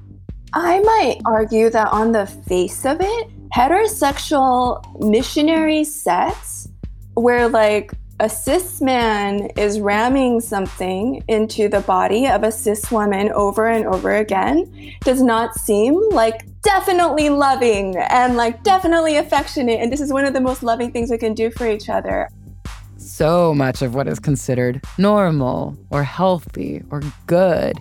I 0.53 0.79
might 0.79 1.17
argue 1.25 1.69
that 1.69 1.88
on 1.91 2.12
the 2.12 2.27
face 2.27 2.86
of 2.86 2.98
it, 3.00 3.29
heterosexual 3.55 5.10
missionary 5.10 5.83
sex, 5.83 6.67
where 7.15 7.48
like 7.48 7.93
a 8.20 8.29
cis 8.29 8.79
man 8.79 9.50
is 9.58 9.79
ramming 9.79 10.39
something 10.39 11.24
into 11.27 11.67
the 11.67 11.82
body 11.82 12.27
of 12.27 12.43
a 12.43 12.51
cis 12.51 12.91
woman 12.91 13.32
over 13.32 13.67
and 13.67 13.86
over 13.88 14.15
again, 14.15 14.93
does 15.01 15.22
not 15.22 15.55
seem 15.55 16.00
like 16.10 16.46
definitely 16.62 17.29
loving 17.29 17.98
and 17.98 18.38
like 18.38 18.63
definitely 18.63 19.17
affectionate. 19.17 19.79
And 19.79 19.91
this 19.91 20.00
is 20.00 20.13
one 20.13 20.25
of 20.25 20.34
the 20.34 20.41
most 20.41 20.63
loving 20.63 20.91
things 20.91 21.10
we 21.10 21.17
can 21.17 21.34
do 21.34 21.50
for 21.51 21.67
each 21.67 21.89
other. 21.89 22.29
So 22.98 23.53
much 23.53 23.82
of 23.82 23.96
what 23.96 24.08
is 24.08 24.20
considered 24.20 24.82
normal 24.98 25.75
or 25.89 26.03
healthy 26.03 26.84
or 26.89 27.01
good 27.25 27.77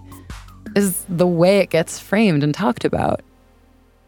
is 0.75 1.05
the 1.09 1.27
way 1.27 1.59
it 1.59 1.71
gets 1.71 1.99
framed 1.99 2.43
and 2.43 2.55
talked 2.55 2.85
about. 2.85 3.23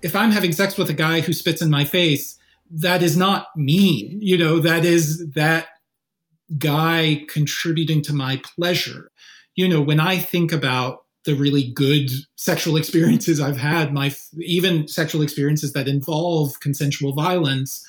If 0.03 0.17
I'm 0.17 0.31
having 0.31 0.53
sex 0.53 0.77
with 0.77 0.91
a 0.91 0.95
guy 0.95 1.21
who 1.21 1.33
spits 1.33 1.63
in 1.63 1.71
my 1.71 1.85
face, 1.85 2.39
that 2.71 3.03
is 3.03 3.17
not 3.17 3.57
mean. 3.57 4.19
You 4.21 4.37
know, 4.39 4.59
that 4.59 4.85
is 4.85 5.31
that 5.33 5.69
guy 6.59 7.25
contributing 7.29 8.03
to 8.03 8.13
my 8.13 8.41
pleasure. 8.57 9.11
You 9.55 9.69
know, 9.69 9.81
when 9.81 10.01
I 10.01 10.19
think 10.19 10.53
about 10.53 11.05
the 11.25 11.35
really 11.35 11.71
good 11.71 12.11
sexual 12.37 12.77
experiences 12.83 13.41
I've 13.41 13.57
had, 13.57 13.93
my 13.93 14.15
even 14.39 14.89
sexual 14.89 15.23
experiences 15.23 15.73
that 15.73 15.89
involve 15.89 16.61
consensual 16.61 17.13
violence 17.13 17.87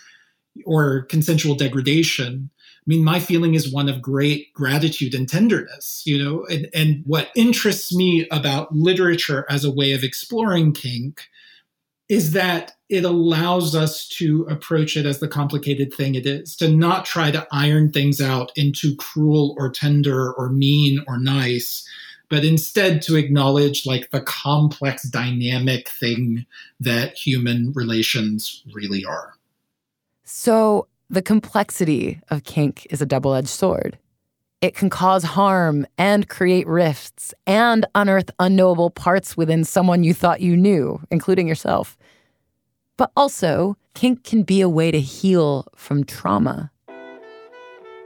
or 0.66 1.04
consensual 1.04 1.56
degradation. 1.56 2.50
I 2.58 2.86
mean, 2.88 3.04
my 3.04 3.20
feeling 3.20 3.56
is 3.56 3.74
one 3.74 3.90
of 3.90 4.02
great 4.02 4.54
gratitude 4.54 5.14
and 5.14 5.28
tenderness, 5.28 6.04
you 6.06 6.24
know, 6.24 6.46
and, 6.46 6.70
and 6.74 7.04
what 7.06 7.30
interests 7.36 7.94
me 7.94 8.28
about 8.32 8.74
literature 8.74 9.46
as 9.50 9.66
a 9.66 9.72
way 9.72 9.92
of 9.92 10.04
exploring 10.04 10.72
kink 10.72 11.28
is 12.10 12.34
that 12.34 12.74
it 12.90 13.04
allows 13.04 13.76
us 13.76 14.08
to 14.08 14.44
approach 14.44 14.96
it 14.96 15.06
as 15.06 15.20
the 15.20 15.28
complicated 15.28 15.94
thing 15.94 16.16
it 16.16 16.26
is, 16.26 16.56
to 16.58 16.70
not 16.70 17.06
try 17.06 17.32
to 17.32 17.48
iron 17.52 17.92
things 17.92 18.22
out 18.22 18.52
into 18.56 18.96
cruel 18.98 19.56
or 19.58 19.72
tender 19.72 20.34
or 20.34 20.50
mean 20.50 21.04
or 21.08 21.18
nice, 21.18 21.88
but 22.30 22.46
instead 22.46 23.02
to 23.02 23.16
acknowledge 23.16 23.86
like 23.86 24.12
the 24.12 24.22
complex 24.22 25.04
dynamic 25.04 25.90
thing 25.90 26.46
that 26.80 27.18
human 27.18 27.72
relations 27.74 28.64
really 28.74 29.04
are. 29.04 29.34
So, 30.24 30.88
the 31.10 31.22
complexity 31.22 32.20
of 32.30 32.44
kink 32.44 32.88
is 32.90 33.02
a 33.02 33.06
double 33.06 33.36
edged 33.36 33.48
sword. 33.48 33.98
It 34.66 34.74
can 34.74 34.90
cause 34.90 35.24
harm 35.24 35.86
and 35.96 36.28
create 36.28 36.66
rifts 36.66 37.36
and 37.46 37.86
unearth 37.94 38.32
unknowable 38.40 38.90
parts 38.90 39.38
within 39.38 39.64
someone 39.64 40.04
you 40.04 40.12
thought 40.12 40.42
you 40.42 40.58
knew, 40.58 41.00
including 41.12 41.48
yourself. 41.48 41.96
But 42.98 43.12
also, 43.16 43.78
kink 43.94 44.24
can 44.24 44.42
be 44.42 44.62
a 44.62 44.68
way 44.68 44.90
to 44.90 45.00
heal 45.00 45.68
from 45.76 46.04
trauma. 46.04 46.72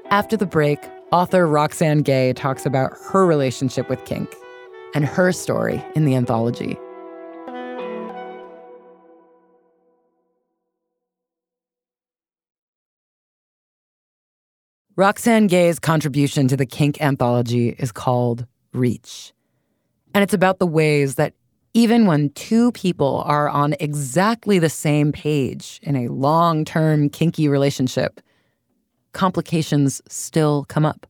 After 0.09 0.35
the 0.35 0.45
break, 0.45 0.79
Author 1.13 1.47
Roxane 1.47 1.99
Gay 2.01 2.33
talks 2.33 2.65
about 2.65 2.91
her 3.09 3.25
relationship 3.25 3.87
with 3.87 4.03
kink 4.03 4.35
and 4.93 5.05
her 5.05 5.31
story 5.31 5.81
in 5.95 6.03
the 6.03 6.13
anthology. 6.13 6.77
Roxane 14.99 15.47
Gay's 15.47 15.79
contribution 15.79 16.49
to 16.49 16.57
the 16.57 16.65
kink 16.65 17.01
anthology 17.01 17.69
is 17.69 17.89
called 17.89 18.45
Reach. 18.73 19.31
And 20.13 20.21
it's 20.21 20.33
about 20.33 20.59
the 20.59 20.67
ways 20.67 21.15
that 21.15 21.35
even 21.73 22.05
when 22.05 22.31
two 22.31 22.73
people 22.73 23.23
are 23.25 23.47
on 23.47 23.75
exactly 23.79 24.59
the 24.59 24.69
same 24.69 25.13
page 25.13 25.79
in 25.83 25.95
a 25.95 26.09
long 26.09 26.65
term 26.65 27.09
kinky 27.09 27.47
relationship, 27.47 28.19
complications 29.13 30.01
still 30.09 30.65
come 30.65 30.85
up. 30.85 31.07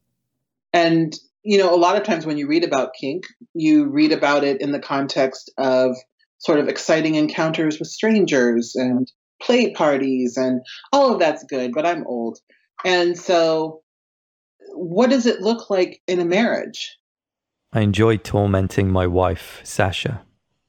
And, 0.71 1.15
you 1.41 1.57
know, 1.57 1.73
a 1.73 1.75
lot 1.75 1.97
of 1.97 2.03
times 2.03 2.27
when 2.27 2.37
you 2.37 2.47
read 2.47 2.63
about 2.63 2.91
kink, 2.93 3.25
you 3.55 3.89
read 3.89 4.11
about 4.11 4.43
it 4.43 4.61
in 4.61 4.71
the 4.71 4.79
context 4.79 5.51
of 5.57 5.97
sort 6.37 6.59
of 6.59 6.67
exciting 6.67 7.15
encounters 7.15 7.79
with 7.79 7.87
strangers 7.87 8.75
and 8.75 9.11
play 9.41 9.73
parties 9.73 10.37
and 10.37 10.61
all 10.93 11.11
of 11.11 11.19
that's 11.19 11.43
good, 11.45 11.71
but 11.73 11.87
I'm 11.87 12.05
old. 12.05 12.37
And 12.85 13.17
so, 13.17 13.81
what 14.73 15.09
does 15.09 15.25
it 15.25 15.41
look 15.41 15.69
like 15.69 16.01
in 16.07 16.19
a 16.19 16.25
marriage? 16.25 16.97
I 17.73 17.81
enjoy 17.81 18.17
tormenting 18.17 18.89
my 18.89 19.05
wife, 19.05 19.61
Sasha. 19.63 20.21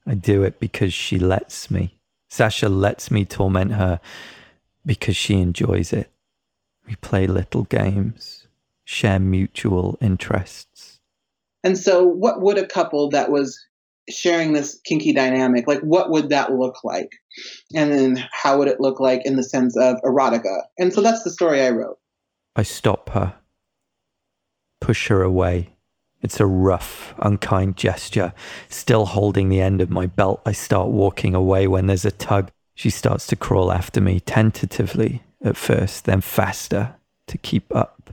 I 0.06 0.14
do 0.14 0.42
it 0.42 0.60
because 0.60 0.92
she 0.92 1.18
lets 1.18 1.70
me. 1.70 1.98
Sasha 2.28 2.68
lets 2.68 3.10
me 3.10 3.24
torment 3.24 3.72
her 3.72 4.00
because 4.84 5.16
she 5.16 5.40
enjoys 5.40 5.92
it. 5.92 6.10
We 6.86 6.96
play 6.96 7.26
little 7.26 7.64
games, 7.64 8.46
share 8.84 9.18
mutual 9.18 9.98
interests. 10.00 11.00
And 11.62 11.78
so, 11.78 12.04
what 12.04 12.40
would 12.40 12.58
a 12.58 12.66
couple 12.66 13.10
that 13.10 13.30
was 13.30 13.58
sharing 14.10 14.52
this 14.52 14.78
kinky 14.84 15.12
dynamic, 15.12 15.66
like 15.66 15.80
what 15.80 16.10
would 16.10 16.28
that 16.30 16.52
look 16.52 16.82
like? 16.84 17.12
And 17.75 17.92
then, 17.92 18.28
how 18.32 18.59
would 18.59 18.68
it 18.68 18.80
look 18.80 19.00
like 19.00 19.23
in 19.25 19.37
the 19.37 19.42
sense 19.42 19.76
of 19.76 19.97
erotica? 20.02 20.62
And 20.78 20.92
so, 20.92 21.00
that's 21.00 21.23
the 21.23 21.30
story 21.30 21.62
I 21.62 21.70
wrote. 21.70 21.99
I 22.56 22.62
stop 22.62 23.11
her, 23.11 23.35
push 24.80 25.09
her 25.09 25.23
away. 25.23 25.75
It's 26.23 26.40
a 26.40 26.47
rough, 26.47 27.14
unkind 27.18 27.76
gesture. 27.76 28.35
Still 28.68 29.06
holding 29.06 29.49
the 29.49 29.61
end 29.61 29.80
of 29.80 29.88
my 29.88 30.06
belt, 30.06 30.42
I 30.44 30.52
start 30.52 30.88
walking 30.88 31.35
away 31.35 31.66
when 31.66 31.87
there's 31.87 32.04
a 32.04 32.11
tug. 32.11 32.50
She 32.75 32.90
starts 32.90 33.26
to 33.28 33.37
crawl 33.37 33.73
after 33.73 34.00
me, 34.00 34.20
tentatively, 34.20 35.23
at 35.42 35.56
first, 35.56 36.04
then 36.04 36.20
faster 36.20 36.94
to 37.26 37.38
keep 37.38 37.75
up. 37.75 38.12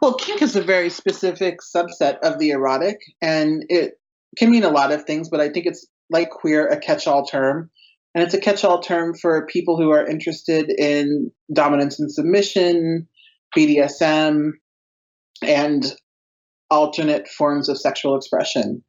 Well, 0.00 0.14
kink 0.14 0.42
is 0.42 0.56
a 0.56 0.62
very 0.62 0.90
specific 0.90 1.60
subset 1.60 2.18
of 2.20 2.38
the 2.38 2.50
erotic, 2.50 3.00
and 3.20 3.64
it 3.68 3.98
can 4.36 4.50
mean 4.50 4.64
a 4.64 4.70
lot 4.70 4.92
of 4.92 5.04
things, 5.04 5.28
but 5.28 5.40
I 5.40 5.48
think 5.48 5.66
it's 5.66 5.86
like 6.08 6.30
queer, 6.30 6.66
a 6.66 6.78
catch 6.78 7.06
all 7.06 7.26
term 7.26 7.70
And 8.14 8.24
it's 8.24 8.34
a 8.34 8.40
catch 8.40 8.64
all 8.64 8.80
term 8.80 9.14
for 9.14 9.46
people 9.46 9.76
who 9.76 9.90
are 9.90 10.06
interested 10.06 10.68
in 10.68 11.30
dominance 11.52 12.00
and 12.00 12.10
submission, 12.10 13.06
BDSM, 13.56 14.52
and 15.42 15.94
alternate 16.70 17.28
forms 17.28 17.68
of 17.68 17.78
sexual 17.78 18.16
expression. 18.16 18.82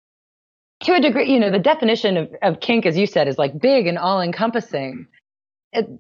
To 0.84 0.94
a 0.94 1.00
degree, 1.00 1.32
you 1.32 1.40
know, 1.40 1.52
the 1.52 1.60
definition 1.60 2.18
of, 2.18 2.30
of 2.42 2.60
kink, 2.60 2.88
as 2.88 2.98
you 2.98 3.06
said, 3.06 3.28
is 3.28 3.38
like 3.38 3.60
big 3.60 3.86
and 3.86 4.00
all 4.00 4.22
encompassing. 4.22 5.08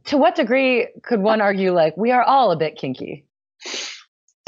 To 0.05 0.17
what 0.17 0.35
degree 0.35 0.87
could 1.03 1.21
one 1.21 1.39
argue, 1.39 1.73
like, 1.73 1.95
we 1.95 2.11
are 2.11 2.23
all 2.23 2.51
a 2.51 2.57
bit 2.57 2.75
kinky? 2.75 3.25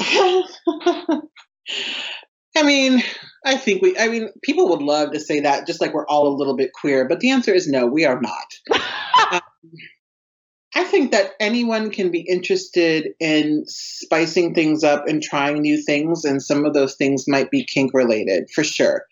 I 2.56 2.62
mean, 2.62 3.02
I 3.44 3.56
think 3.56 3.82
we, 3.82 3.96
I 3.98 4.08
mean, 4.08 4.30
people 4.42 4.68
would 4.70 4.82
love 4.82 5.12
to 5.12 5.20
say 5.20 5.40
that 5.40 5.66
just 5.66 5.80
like 5.80 5.92
we're 5.92 6.06
all 6.06 6.28
a 6.28 6.36
little 6.36 6.56
bit 6.56 6.72
queer, 6.72 7.06
but 7.06 7.20
the 7.20 7.30
answer 7.30 7.52
is 7.52 7.68
no, 7.68 7.86
we 7.86 8.04
are 8.04 8.20
not. 8.20 8.80
um, 9.32 9.40
I 10.74 10.84
think 10.84 11.12
that 11.12 11.32
anyone 11.38 11.90
can 11.90 12.10
be 12.10 12.20
interested 12.20 13.12
in 13.20 13.64
spicing 13.66 14.54
things 14.54 14.82
up 14.82 15.06
and 15.06 15.22
trying 15.22 15.60
new 15.60 15.80
things, 15.80 16.24
and 16.24 16.42
some 16.42 16.64
of 16.64 16.74
those 16.74 16.96
things 16.96 17.28
might 17.28 17.50
be 17.50 17.64
kink 17.64 17.92
related 17.94 18.48
for 18.52 18.64
sure. 18.64 19.04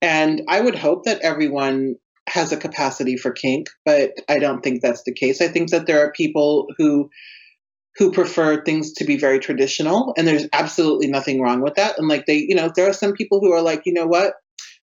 And 0.00 0.42
I 0.48 0.60
would 0.60 0.74
hope 0.74 1.04
that 1.04 1.20
everyone 1.20 1.96
has 2.28 2.52
a 2.52 2.56
capacity 2.56 3.16
for 3.16 3.30
kink, 3.30 3.68
but 3.84 4.12
I 4.28 4.38
don't 4.38 4.62
think 4.62 4.80
that's 4.80 5.02
the 5.02 5.12
case. 5.12 5.40
I 5.40 5.48
think 5.48 5.70
that 5.70 5.86
there 5.86 6.00
are 6.00 6.12
people 6.12 6.68
who 6.78 7.10
who 7.96 8.12
prefer 8.12 8.62
things 8.62 8.92
to 8.94 9.04
be 9.04 9.18
very 9.18 9.38
traditional 9.38 10.14
and 10.16 10.26
there's 10.26 10.46
absolutely 10.52 11.08
nothing 11.08 11.40
wrong 11.40 11.60
with 11.60 11.74
that. 11.74 11.98
And 11.98 12.08
like 12.08 12.26
they 12.26 12.36
you 12.36 12.54
know 12.54 12.70
there 12.74 12.88
are 12.88 12.94
some 12.94 13.12
people 13.12 13.40
who 13.40 13.52
are 13.52 13.62
like 13.62 13.82
you 13.84 13.92
know 13.92 14.06
what? 14.06 14.34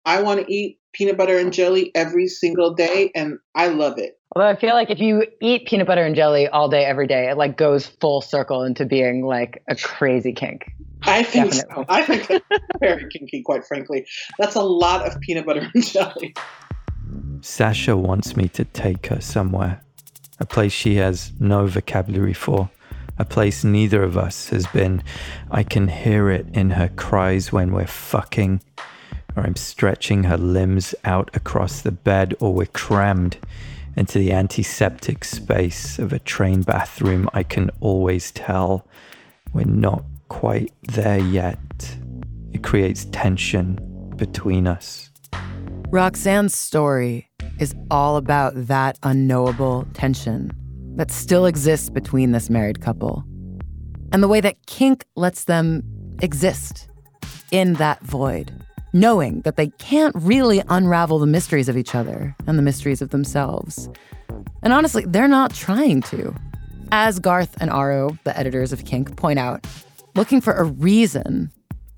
I 0.05 0.21
want 0.21 0.39
to 0.39 0.53
eat 0.53 0.79
peanut 0.95 1.17
butter 1.17 1.37
and 1.37 1.51
jelly 1.51 1.91
every 1.93 2.27
single 2.27 2.73
day 2.73 3.11
and 3.13 3.37
i 3.53 3.67
love 3.67 3.97
it. 3.97 4.17
Although 4.35 4.47
i 4.47 4.55
feel 4.55 4.73
like 4.73 4.89
if 4.89 4.99
you 4.99 5.25
eat 5.41 5.67
peanut 5.67 5.87
butter 5.87 6.03
and 6.03 6.15
jelly 6.15 6.47
all 6.47 6.69
day 6.69 6.85
every 6.85 7.07
day 7.07 7.29
it 7.29 7.37
like 7.37 7.57
goes 7.57 7.85
full 7.85 8.21
circle 8.21 8.63
into 8.63 8.85
being 8.85 9.25
like 9.25 9.61
a 9.69 9.75
crazy 9.75 10.33
kink. 10.33 10.71
I 11.03 11.21
think 11.23 11.51
Definitely. 11.51 11.83
so 11.83 11.85
i 11.89 12.03
think 12.03 12.27
it's 12.29 12.45
very 12.79 13.09
kinky 13.09 13.43
quite 13.43 13.65
frankly. 13.65 14.05
That's 14.39 14.55
a 14.55 14.63
lot 14.63 15.05
of 15.05 15.19
peanut 15.19 15.45
butter 15.45 15.69
and 15.73 15.83
jelly. 15.83 16.33
Sasha 17.41 17.95
wants 17.95 18.35
me 18.35 18.47
to 18.49 18.65
take 18.65 19.07
her 19.07 19.21
somewhere 19.21 19.81
a 20.39 20.45
place 20.45 20.71
she 20.71 20.95
has 20.95 21.31
no 21.39 21.65
vocabulary 21.65 22.33
for 22.33 22.69
a 23.17 23.25
place 23.25 23.63
neither 23.63 24.03
of 24.03 24.17
us 24.17 24.49
has 24.49 24.67
been. 24.67 25.03
I 25.49 25.63
can 25.63 25.87
hear 25.87 26.29
it 26.29 26.47
in 26.53 26.71
her 26.71 26.89
cries 26.89 27.51
when 27.51 27.71
we're 27.71 27.87
fucking, 27.87 28.61
or 29.35 29.43
I'm 29.43 29.55
stretching 29.55 30.23
her 30.23 30.37
limbs 30.37 30.93
out 31.03 31.29
across 31.33 31.81
the 31.81 31.91
bed, 31.91 32.35
or 32.39 32.53
we're 32.53 32.65
crammed 32.67 33.37
into 33.95 34.19
the 34.19 34.33
antiseptic 34.33 35.23
space 35.23 35.97
of 35.99 36.11
a 36.11 36.19
train 36.19 36.61
bathroom. 36.61 37.29
I 37.33 37.43
can 37.43 37.71
always 37.79 38.31
tell 38.31 38.85
we're 39.53 39.63
not 39.63 40.03
quite 40.27 40.73
there 40.83 41.19
yet. 41.19 41.95
It 42.51 42.63
creates 42.63 43.05
tension 43.05 43.75
between 44.17 44.67
us. 44.67 45.09
Roxane's 45.89 46.55
story 46.55 47.29
is 47.59 47.73
all 47.89 48.17
about 48.17 48.53
that 48.67 48.99
unknowable 49.03 49.87
tension 49.93 50.51
that 50.95 51.11
still 51.11 51.45
exists 51.45 51.89
between 51.89 52.31
this 52.31 52.49
married 52.49 52.81
couple, 52.81 53.23
and 54.11 54.23
the 54.23 54.27
way 54.27 54.41
that 54.41 54.65
kink 54.65 55.05
lets 55.15 55.43
them 55.43 55.83
exist 56.21 56.87
in 57.51 57.73
that 57.73 58.01
void, 58.01 58.51
knowing 58.93 59.41
that 59.41 59.57
they 59.57 59.67
can't 59.77 60.15
really 60.15 60.61
unravel 60.69 61.19
the 61.19 61.25
mysteries 61.25 61.69
of 61.69 61.77
each 61.77 61.95
other 61.95 62.35
and 62.47 62.57
the 62.57 62.63
mysteries 62.63 63.01
of 63.01 63.09
themselves. 63.09 63.89
And 64.63 64.73
honestly, 64.73 65.05
they're 65.05 65.27
not 65.27 65.53
trying 65.53 66.01
to. 66.03 66.33
As 66.91 67.19
Garth 67.19 67.55
and 67.59 67.69
R.O., 67.69 68.17
the 68.23 68.37
editors 68.37 68.71
of 68.71 68.85
Kink, 68.85 69.15
point 69.17 69.39
out, 69.39 69.65
looking 70.15 70.39
for 70.39 70.53
a 70.53 70.63
reason 70.63 71.51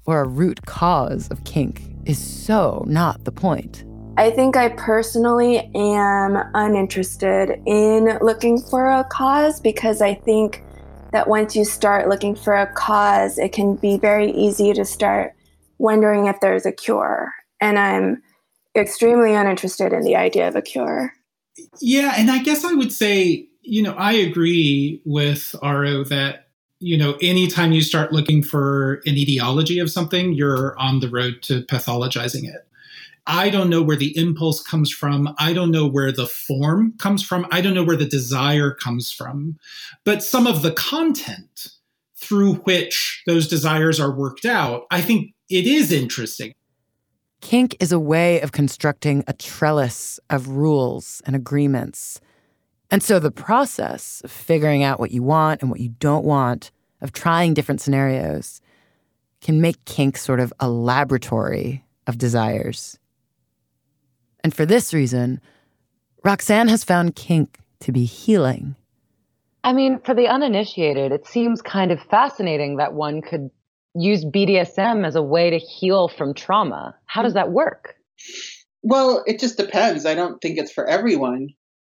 or 0.06 0.22
a 0.22 0.28
root 0.28 0.66
cause 0.66 1.28
of 1.30 1.44
kink 1.44 1.82
is 2.06 2.18
so 2.18 2.84
not 2.88 3.26
the 3.26 3.32
point. 3.32 3.84
I 4.18 4.32
think 4.32 4.58
I 4.58 4.70
personally 4.70 5.70
am 5.76 6.44
uninterested 6.56 7.62
in 7.68 8.18
looking 8.20 8.60
for 8.60 8.90
a 8.90 9.04
cause 9.04 9.60
because 9.60 10.02
I 10.02 10.16
think 10.16 10.64
that 11.12 11.30
once 11.30 11.56
you 11.56 11.64
start 11.64 12.10
looking 12.10 12.36
for 12.36 12.56
a 12.56 12.66
cause, 12.74 13.38
it 13.38 13.54
can 13.54 13.76
be 13.76 13.98
very 14.00 14.32
easy 14.32 14.74
to 14.74 14.86
start 14.86 15.36
wondering 15.78 16.26
if 16.26 16.40
there's 16.40 16.66
a 16.66 16.72
cure. 16.72 17.32
And 17.62 17.78
I'm 17.78 18.24
extremely 18.76 19.36
uninterested 19.36 19.94
in 19.94 20.02
the 20.02 20.16
idea 20.16 20.48
of 20.48 20.56
a 20.56 20.64
cure. 20.64 21.14
Yeah, 21.80 22.16
and 22.18 22.32
I 22.32 22.40
guess 22.42 22.66
I 22.66 22.74
would 22.74 22.92
say, 22.92 23.48
you 23.62 23.84
know, 23.84 23.94
I 23.94 24.14
agree 24.14 25.00
with 25.06 25.56
R.O. 25.62 26.06
that, 26.06 26.48
you 26.80 26.98
know, 26.98 27.18
anytime 27.22 27.72
you 27.72 27.82
start 27.82 28.12
looking 28.12 28.42
for 28.42 28.96
an 29.06 29.16
etiology 29.16 29.78
of 29.78 29.92
something, 29.92 30.34
you're 30.34 30.76
on 30.80 31.02
the 31.02 31.10
road 31.10 31.44
to 31.44 31.62
pathologizing 31.64 32.46
it. 32.46 32.68
I 33.28 33.50
don't 33.50 33.70
know 33.70 33.82
where 33.82 33.98
the 33.98 34.18
impulse 34.18 34.62
comes 34.64 34.92
from. 34.92 35.36
I 35.38 35.54
don't 35.54 35.72
know 35.72 35.86
where 35.86 36.12
the 36.12 36.28
form 36.28 36.94
comes 36.98 37.22
from. 37.24 37.46
I 37.52 37.62
don't 37.62 37.74
know 37.74 37.84
where 37.84 37.98
the 37.98 38.06
desire 38.06 38.72
comes 38.72 39.12
from. 39.12 39.60
But 40.06 40.24
some 40.24 40.48
of 40.48 40.62
the 40.62 40.72
content 40.72 41.70
through 42.16 42.56
which 42.56 43.24
those 43.28 43.48
desires 43.48 44.00
are 44.00 44.12
worked 44.12 44.46
out, 44.46 44.86
I 44.90 45.02
think 45.02 45.34
it 45.50 45.68
is 45.68 45.92
interesting. 45.92 46.54
Kink 47.42 47.76
is 47.80 47.92
a 47.92 48.00
way 48.00 48.42
of 48.42 48.52
constructing 48.52 49.24
a 49.28 49.34
trellis 49.34 50.20
of 50.30 50.48
rules 50.48 51.22
and 51.26 51.36
agreements. 51.36 52.20
And 52.90 53.04
so 53.04 53.20
the 53.20 53.32
process 53.32 54.22
of 54.24 54.32
figuring 54.32 54.84
out 54.84 55.00
what 55.00 55.12
you 55.12 55.22
want 55.22 55.62
and 55.62 55.70
what 55.70 55.80
you 55.80 55.90
don't 56.00 56.26
want, 56.26 56.72
of 57.02 57.12
trying 57.12 57.54
different 57.54 57.82
scenarios, 57.82 58.62
can 59.42 59.62
make 59.62 59.86
kink 59.86 60.18
sort 60.18 60.40
of 60.40 60.52
a 60.60 60.70
laboratory 60.70 61.84
of 62.08 62.18
desires. 62.18 62.98
And 64.44 64.54
for 64.54 64.66
this 64.66 64.94
reason, 64.94 65.42
Roxane 66.24 66.70
has 66.70 66.84
found 66.84 67.16
kink 67.16 67.60
to 67.82 67.92
be 67.92 68.06
healing. 68.06 68.76
I 69.64 69.74
mean, 69.74 70.00
for 70.00 70.14
the 70.14 70.28
uninitiated, 70.28 71.12
it 71.12 71.28
seems 71.28 71.62
kind 71.62 71.92
of 71.92 72.02
fascinating 72.02 72.78
that 72.78 72.94
one 72.94 73.22
could 73.22 73.50
use 73.96 74.24
BDSM 74.24 75.06
as 75.06 75.16
a 75.16 75.22
way 75.22 75.50
to 75.50 75.58
heal 75.58 76.08
from 76.08 76.34
trauma. 76.34 76.96
How 77.06 77.24
does 77.24 77.34
that 77.34 77.52
work? 77.52 77.96
Well, 78.84 79.24
it 79.26 79.40
just 79.40 79.58
depends. 79.58 80.06
I 80.06 80.16
don't 80.16 80.40
think 80.42 80.58
it's 80.58 80.72
for 80.72 80.88
everyone. 80.88 81.50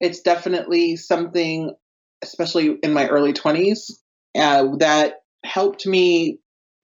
It's 0.01 0.21
definitely 0.21 0.97
something, 0.97 1.75
especially 2.23 2.77
in 2.83 2.93
my 2.93 3.09
early 3.09 3.33
20s, 3.33 3.91
uh, 4.39 4.77
that 4.79 5.17
helped 5.45 5.87
me 5.87 6.39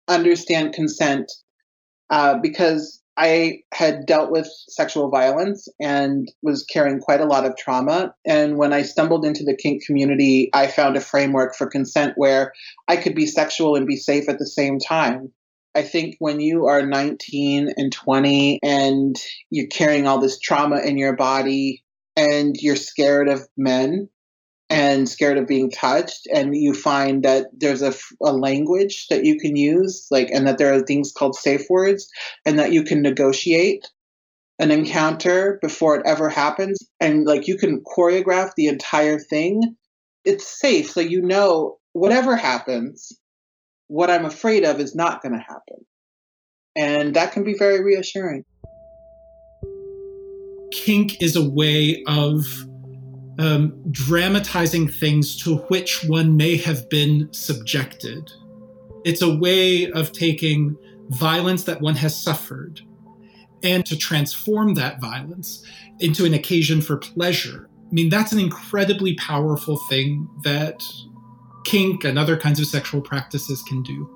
understand 0.09 0.75
consent 0.75 1.31
uh, 2.11 2.39
because 2.43 3.01
I 3.17 3.61
had 3.73 4.07
dealt 4.07 4.33
with 4.33 4.49
sexual 4.69 5.09
violence 5.09 5.69
and 5.81 6.31
was 6.43 6.65
carrying 6.65 6.99
quite 6.99 7.21
a 7.21 7.27
lot 7.27 7.47
of 7.47 7.57
trauma. 7.57 8.15
And 8.27 8.57
when 8.59 8.73
I 8.73 8.83
stumbled 8.83 9.25
into 9.25 9.45
the 9.45 9.57
kink 9.57 9.85
community, 9.85 10.51
I 10.53 10.67
found 10.67 10.97
a 10.97 11.01
framework 11.01 11.55
for 11.55 11.69
consent 11.69 12.15
where 12.17 12.53
I 12.89 12.97
could 12.97 13.15
be 13.15 13.27
sexual 13.27 13.77
and 13.77 13.87
be 13.87 13.97
safe 13.97 14.29
at 14.29 14.39
the 14.39 14.47
same 14.47 14.79
time. 14.79 15.33
I 15.77 15.83
think 15.83 16.17
when 16.19 16.41
you 16.41 16.67
are 16.67 16.85
19 16.85 17.73
and 17.77 17.93
20 17.93 18.61
and 18.63 19.17
you're 19.51 19.67
carrying 19.69 20.07
all 20.07 20.19
this 20.19 20.39
trauma 20.39 20.81
in 20.81 20.99
your 20.99 21.17
body 21.17 21.83
and 22.17 22.57
you're 22.57 22.77
scared 22.77 23.29
of 23.29 23.47
men, 23.57 24.09
and 24.71 25.09
scared 25.09 25.37
of 25.37 25.47
being 25.47 25.71
touched 25.71 26.27
and 26.33 26.57
you 26.57 26.73
find 26.73 27.23
that 27.23 27.47
there's 27.53 27.83
a, 27.83 27.95
a, 28.23 28.33
language 28.33 29.07
that 29.09 29.25
you 29.25 29.39
can 29.39 29.57
use 29.57 30.07
like 30.11 30.31
and 30.31 30.47
that 30.47 30.59
there 30.59 30.73
are 30.73 30.81
things 30.81 31.13
called 31.13 31.37
safe 31.37 31.67
words 31.69 32.09
and 32.47 32.59
that 32.59 32.73
you 32.73 32.83
can 32.83 33.03
negotiate 33.03 33.87
an 34.59 34.71
encounter 34.71 35.59
before 35.61 35.97
it 35.97 36.07
ever 36.07 36.29
happens 36.29 36.79
and 37.01 37.27
like 37.27 37.47
you 37.47 37.59
can 37.59 37.83
choreograph 37.97 38.53
the 38.57 38.67
entire 38.67 39.19
thing. 39.19 39.77
It's 40.25 40.59
safe 40.61 40.91
so 40.91 41.01
you 41.01 41.21
know 41.21 41.79
whatever 41.93 42.35
happens 42.35 43.13
what 43.89 44.11
i'm 44.11 44.25
afraid 44.25 44.65
of 44.65 44.81
is 44.81 44.95
not 44.95 45.23
going 45.23 45.33
to 45.33 45.39
happen. 45.39 45.85
And 46.77 47.15
that 47.15 47.33
can 47.33 47.45
be 47.45 47.55
very 47.57 47.85
reassuring. 47.85 48.45
Kink 50.73 51.23
is 51.23 51.37
a 51.37 51.49
way 51.49 52.03
of 52.09 52.45
um, 53.39 53.83
dramatizing 53.91 54.89
things 54.89 55.37
to 55.43 55.57
which 55.69 56.05
one 56.05 56.37
may 56.37 56.57
have 56.57 56.89
been 56.89 57.33
subjected. 57.33 58.31
It's 59.05 59.23
a 59.23 59.37
way 59.37 59.91
of 59.91 60.13
taking 60.13 60.77
violence 61.11 61.65
that 61.65 61.81
one 61.81 61.97
has 61.97 62.21
suffered 62.21 62.81
and 63.63 63.85
to 63.87 63.97
transform 63.97 64.75
that 64.75 65.01
violence 65.01 65.65
into 66.01 66.25
an 66.25 66.35
occasion 66.35 66.81
for 66.81 66.97
pleasure. 66.97 67.69
I 67.91 67.93
mean, 67.93 68.09
that's 68.09 68.33
an 68.33 68.39
incredibly 68.39 69.15
powerful 69.17 69.79
thing 69.89 70.29
that 70.43 70.83
kink 71.65 72.05
and 72.05 72.19
other 72.19 72.37
kinds 72.37 72.61
of 72.61 72.67
sexual 72.67 73.01
practices 73.01 73.63
can 73.63 73.83
do. 73.83 74.14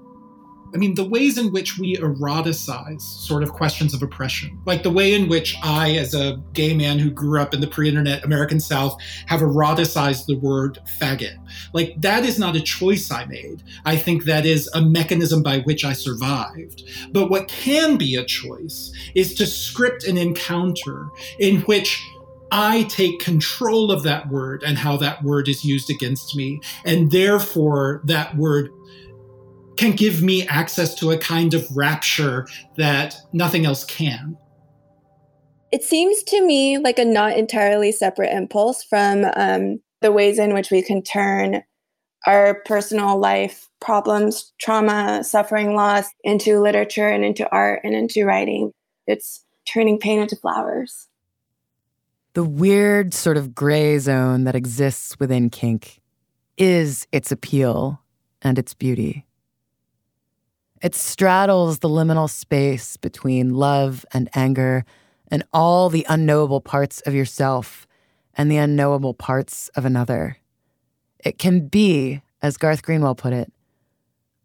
I 0.74 0.76
mean, 0.76 0.94
the 0.94 1.04
ways 1.04 1.38
in 1.38 1.52
which 1.52 1.78
we 1.78 1.96
eroticize 1.96 3.00
sort 3.00 3.42
of 3.42 3.52
questions 3.52 3.94
of 3.94 4.02
oppression, 4.02 4.60
like 4.66 4.82
the 4.82 4.90
way 4.90 5.14
in 5.14 5.28
which 5.28 5.56
I, 5.62 5.92
as 5.92 6.14
a 6.14 6.42
gay 6.52 6.74
man 6.74 6.98
who 6.98 7.10
grew 7.10 7.40
up 7.40 7.54
in 7.54 7.60
the 7.60 7.66
pre 7.66 7.88
internet 7.88 8.24
American 8.24 8.60
South, 8.60 9.00
have 9.26 9.40
eroticized 9.40 10.26
the 10.26 10.36
word 10.36 10.78
faggot. 11.00 11.36
Like, 11.72 11.94
that 12.00 12.24
is 12.24 12.38
not 12.38 12.56
a 12.56 12.60
choice 12.60 13.10
I 13.10 13.24
made. 13.26 13.62
I 13.84 13.96
think 13.96 14.24
that 14.24 14.44
is 14.44 14.68
a 14.74 14.82
mechanism 14.82 15.42
by 15.42 15.60
which 15.60 15.84
I 15.84 15.92
survived. 15.92 16.84
But 17.12 17.30
what 17.30 17.48
can 17.48 17.96
be 17.96 18.16
a 18.16 18.24
choice 18.24 18.92
is 19.14 19.34
to 19.34 19.46
script 19.46 20.04
an 20.04 20.18
encounter 20.18 21.08
in 21.38 21.62
which 21.62 22.02
I 22.50 22.84
take 22.84 23.20
control 23.20 23.90
of 23.90 24.02
that 24.04 24.28
word 24.28 24.62
and 24.62 24.78
how 24.78 24.96
that 24.98 25.22
word 25.22 25.48
is 25.48 25.64
used 25.64 25.90
against 25.90 26.34
me. 26.34 26.60
And 26.84 27.10
therefore, 27.10 28.00
that 28.04 28.36
word 28.36 28.72
can 29.78 29.92
give 29.92 30.22
me 30.22 30.46
access 30.48 30.94
to 30.96 31.12
a 31.12 31.18
kind 31.18 31.54
of 31.54 31.64
rapture 31.74 32.46
that 32.76 33.16
nothing 33.32 33.64
else 33.64 33.84
can. 33.84 34.36
It 35.70 35.84
seems 35.84 36.22
to 36.24 36.44
me 36.44 36.78
like 36.78 36.98
a 36.98 37.04
not 37.04 37.36
entirely 37.36 37.92
separate 37.92 38.34
impulse 38.34 38.82
from 38.82 39.24
um, 39.36 39.80
the 40.00 40.12
ways 40.12 40.38
in 40.38 40.52
which 40.52 40.70
we 40.70 40.82
can 40.82 41.02
turn 41.02 41.62
our 42.26 42.62
personal 42.66 43.18
life 43.18 43.68
problems, 43.80 44.52
trauma, 44.58 45.22
suffering, 45.22 45.74
loss 45.74 46.06
into 46.24 46.60
literature 46.60 47.08
and 47.08 47.24
into 47.24 47.48
art 47.50 47.80
and 47.84 47.94
into 47.94 48.24
writing. 48.24 48.72
It's 49.06 49.44
turning 49.64 49.98
pain 49.98 50.20
into 50.20 50.34
flowers. 50.34 51.06
The 52.34 52.44
weird 52.44 53.14
sort 53.14 53.36
of 53.36 53.54
gray 53.54 53.98
zone 53.98 54.44
that 54.44 54.56
exists 54.56 55.18
within 55.20 55.48
kink 55.48 56.00
is 56.56 57.06
its 57.12 57.30
appeal 57.30 58.02
and 58.42 58.58
its 58.58 58.74
beauty. 58.74 59.27
It 60.80 60.94
straddles 60.94 61.80
the 61.80 61.88
liminal 61.88 62.30
space 62.30 62.96
between 62.96 63.54
love 63.54 64.06
and 64.12 64.28
anger 64.34 64.84
and 65.30 65.42
all 65.52 65.90
the 65.90 66.06
unknowable 66.08 66.60
parts 66.60 67.00
of 67.00 67.14
yourself 67.14 67.86
and 68.34 68.50
the 68.50 68.58
unknowable 68.58 69.14
parts 69.14 69.68
of 69.74 69.84
another. 69.84 70.38
It 71.24 71.38
can 71.38 71.66
be, 71.66 72.22
as 72.42 72.56
Garth 72.56 72.82
Greenwell 72.82 73.16
put 73.16 73.32
it, 73.32 73.52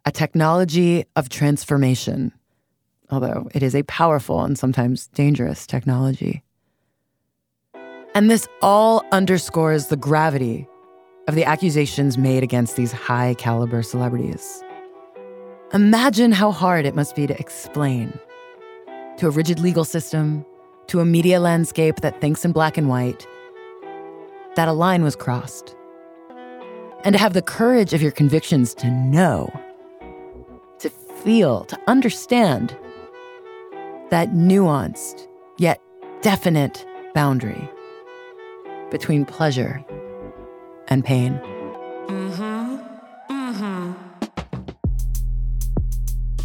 a 0.06 0.12
technology 0.12 1.06
of 1.16 1.30
transformation, 1.30 2.34
although 3.12 3.48
it 3.54 3.62
is 3.62 3.76
a 3.76 3.84
powerful 3.84 4.42
and 4.42 4.58
sometimes 4.58 5.08
dangerous 5.08 5.68
technology. 5.68 6.44
And 8.16 8.30
this 8.30 8.48
all 8.62 9.06
underscores 9.12 9.88
the 9.88 9.98
gravity 9.98 10.68
of 11.28 11.36
the 11.36 11.46
accusations 11.46 12.18
made 12.18 12.44
against 12.44 12.76
these 12.76 12.92
high 12.92 13.36
caliber 13.36 13.82
celebrities. 13.84 14.64
Imagine 15.74 16.32
how 16.32 16.52
hard 16.52 16.86
it 16.86 16.94
must 16.94 17.16
be 17.16 17.26
to 17.26 17.36
explain 17.40 18.14
to 19.18 19.26
a 19.26 19.32
rigid 19.32 19.60
legal 19.60 19.84
system, 19.84 20.46
to 20.86 21.00
a 21.00 21.06
media 21.06 21.40
landscape 21.40 21.96
that 22.02 22.22
thinks 22.22 22.46
in 22.46 22.52
black 22.52 22.78
and 22.78 22.90
white, 22.90 23.26
that 24.56 24.68
a 24.68 24.72
line 24.72 25.04
was 25.04 25.16
crossed. 25.16 25.76
And 27.04 27.14
to 27.14 27.20
have 27.20 27.34
the 27.34 27.42
courage 27.42 27.92
of 27.92 28.04
your 28.04 28.12
convictions 28.12 28.76
to 28.76 28.92
know, 28.92 29.52
to 30.78 30.92
feel, 30.92 31.66
to 31.66 31.80
understand 31.88 32.78
that 34.12 34.30
nuanced 34.30 35.28
yet 35.58 35.82
definite 36.22 36.86
boundary 37.16 37.68
between 38.92 39.26
pleasure 39.26 39.84
and 40.88 41.04
pain. 41.04 41.34
Mm-hmm. 42.10 42.78
Mm-hmm. 43.32 44.13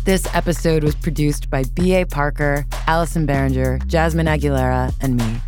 This 0.08 0.26
episode 0.34 0.84
was 0.84 0.94
produced 0.94 1.50
by 1.50 1.64
B.A. 1.74 2.06
Parker, 2.06 2.64
Allison 2.86 3.26
Behringer, 3.26 3.86
Jasmine 3.88 4.24
Aguilera, 4.24 4.90
and 5.02 5.18
me. 5.18 5.38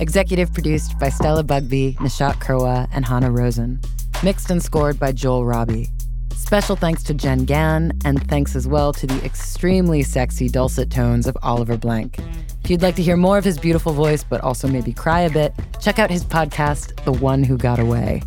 Executive 0.00 0.50
produced 0.54 0.98
by 0.98 1.10
Stella 1.10 1.44
Bugbee, 1.44 1.94
Nishat 1.96 2.36
Kurwa, 2.36 2.88
and 2.90 3.04
Hanna 3.04 3.30
Rosin. 3.30 3.78
Mixed 4.24 4.48
and 4.48 4.62
scored 4.62 4.98
by 4.98 5.12
Joel 5.12 5.44
Robbie. 5.44 5.90
Special 6.34 6.74
thanks 6.74 7.02
to 7.02 7.12
Jen 7.12 7.44
Gann, 7.44 7.92
and 8.06 8.26
thanks 8.30 8.56
as 8.56 8.66
well 8.66 8.94
to 8.94 9.06
the 9.06 9.22
extremely 9.26 10.02
sexy 10.02 10.48
dulcet 10.48 10.90
tones 10.90 11.26
of 11.26 11.36
Oliver 11.42 11.76
Blank. 11.76 12.18
If 12.64 12.70
you'd 12.70 12.80
like 12.80 12.96
to 12.96 13.02
hear 13.02 13.18
more 13.18 13.36
of 13.36 13.44
his 13.44 13.58
beautiful 13.58 13.92
voice, 13.92 14.24
but 14.24 14.40
also 14.40 14.68
maybe 14.68 14.94
cry 14.94 15.20
a 15.20 15.30
bit, 15.30 15.52
check 15.82 15.98
out 15.98 16.10
his 16.10 16.24
podcast, 16.24 17.04
The 17.04 17.12
One 17.12 17.44
Who 17.44 17.58
Got 17.58 17.78
Away. 17.78 18.22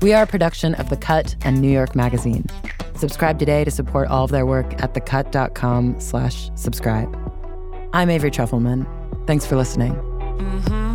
We 0.00 0.12
are 0.12 0.22
a 0.22 0.26
production 0.28 0.76
of 0.76 0.88
The 0.88 0.96
Cut 0.96 1.34
and 1.42 1.60
New 1.60 1.72
York 1.72 1.96
Magazine. 1.96 2.46
Subscribe 2.96 3.38
today 3.38 3.64
to 3.64 3.70
support 3.70 4.08
all 4.08 4.24
of 4.24 4.30
their 4.30 4.46
work 4.46 4.72
at 4.82 4.94
thecut.com 4.94 6.00
slash 6.00 6.50
subscribe. 6.54 7.14
I'm 7.92 8.10
Avery 8.10 8.30
Trufelman. 8.30 8.86
Thanks 9.26 9.46
for 9.46 9.56
listening. 9.56 9.94
Mm-hmm. 9.94 10.85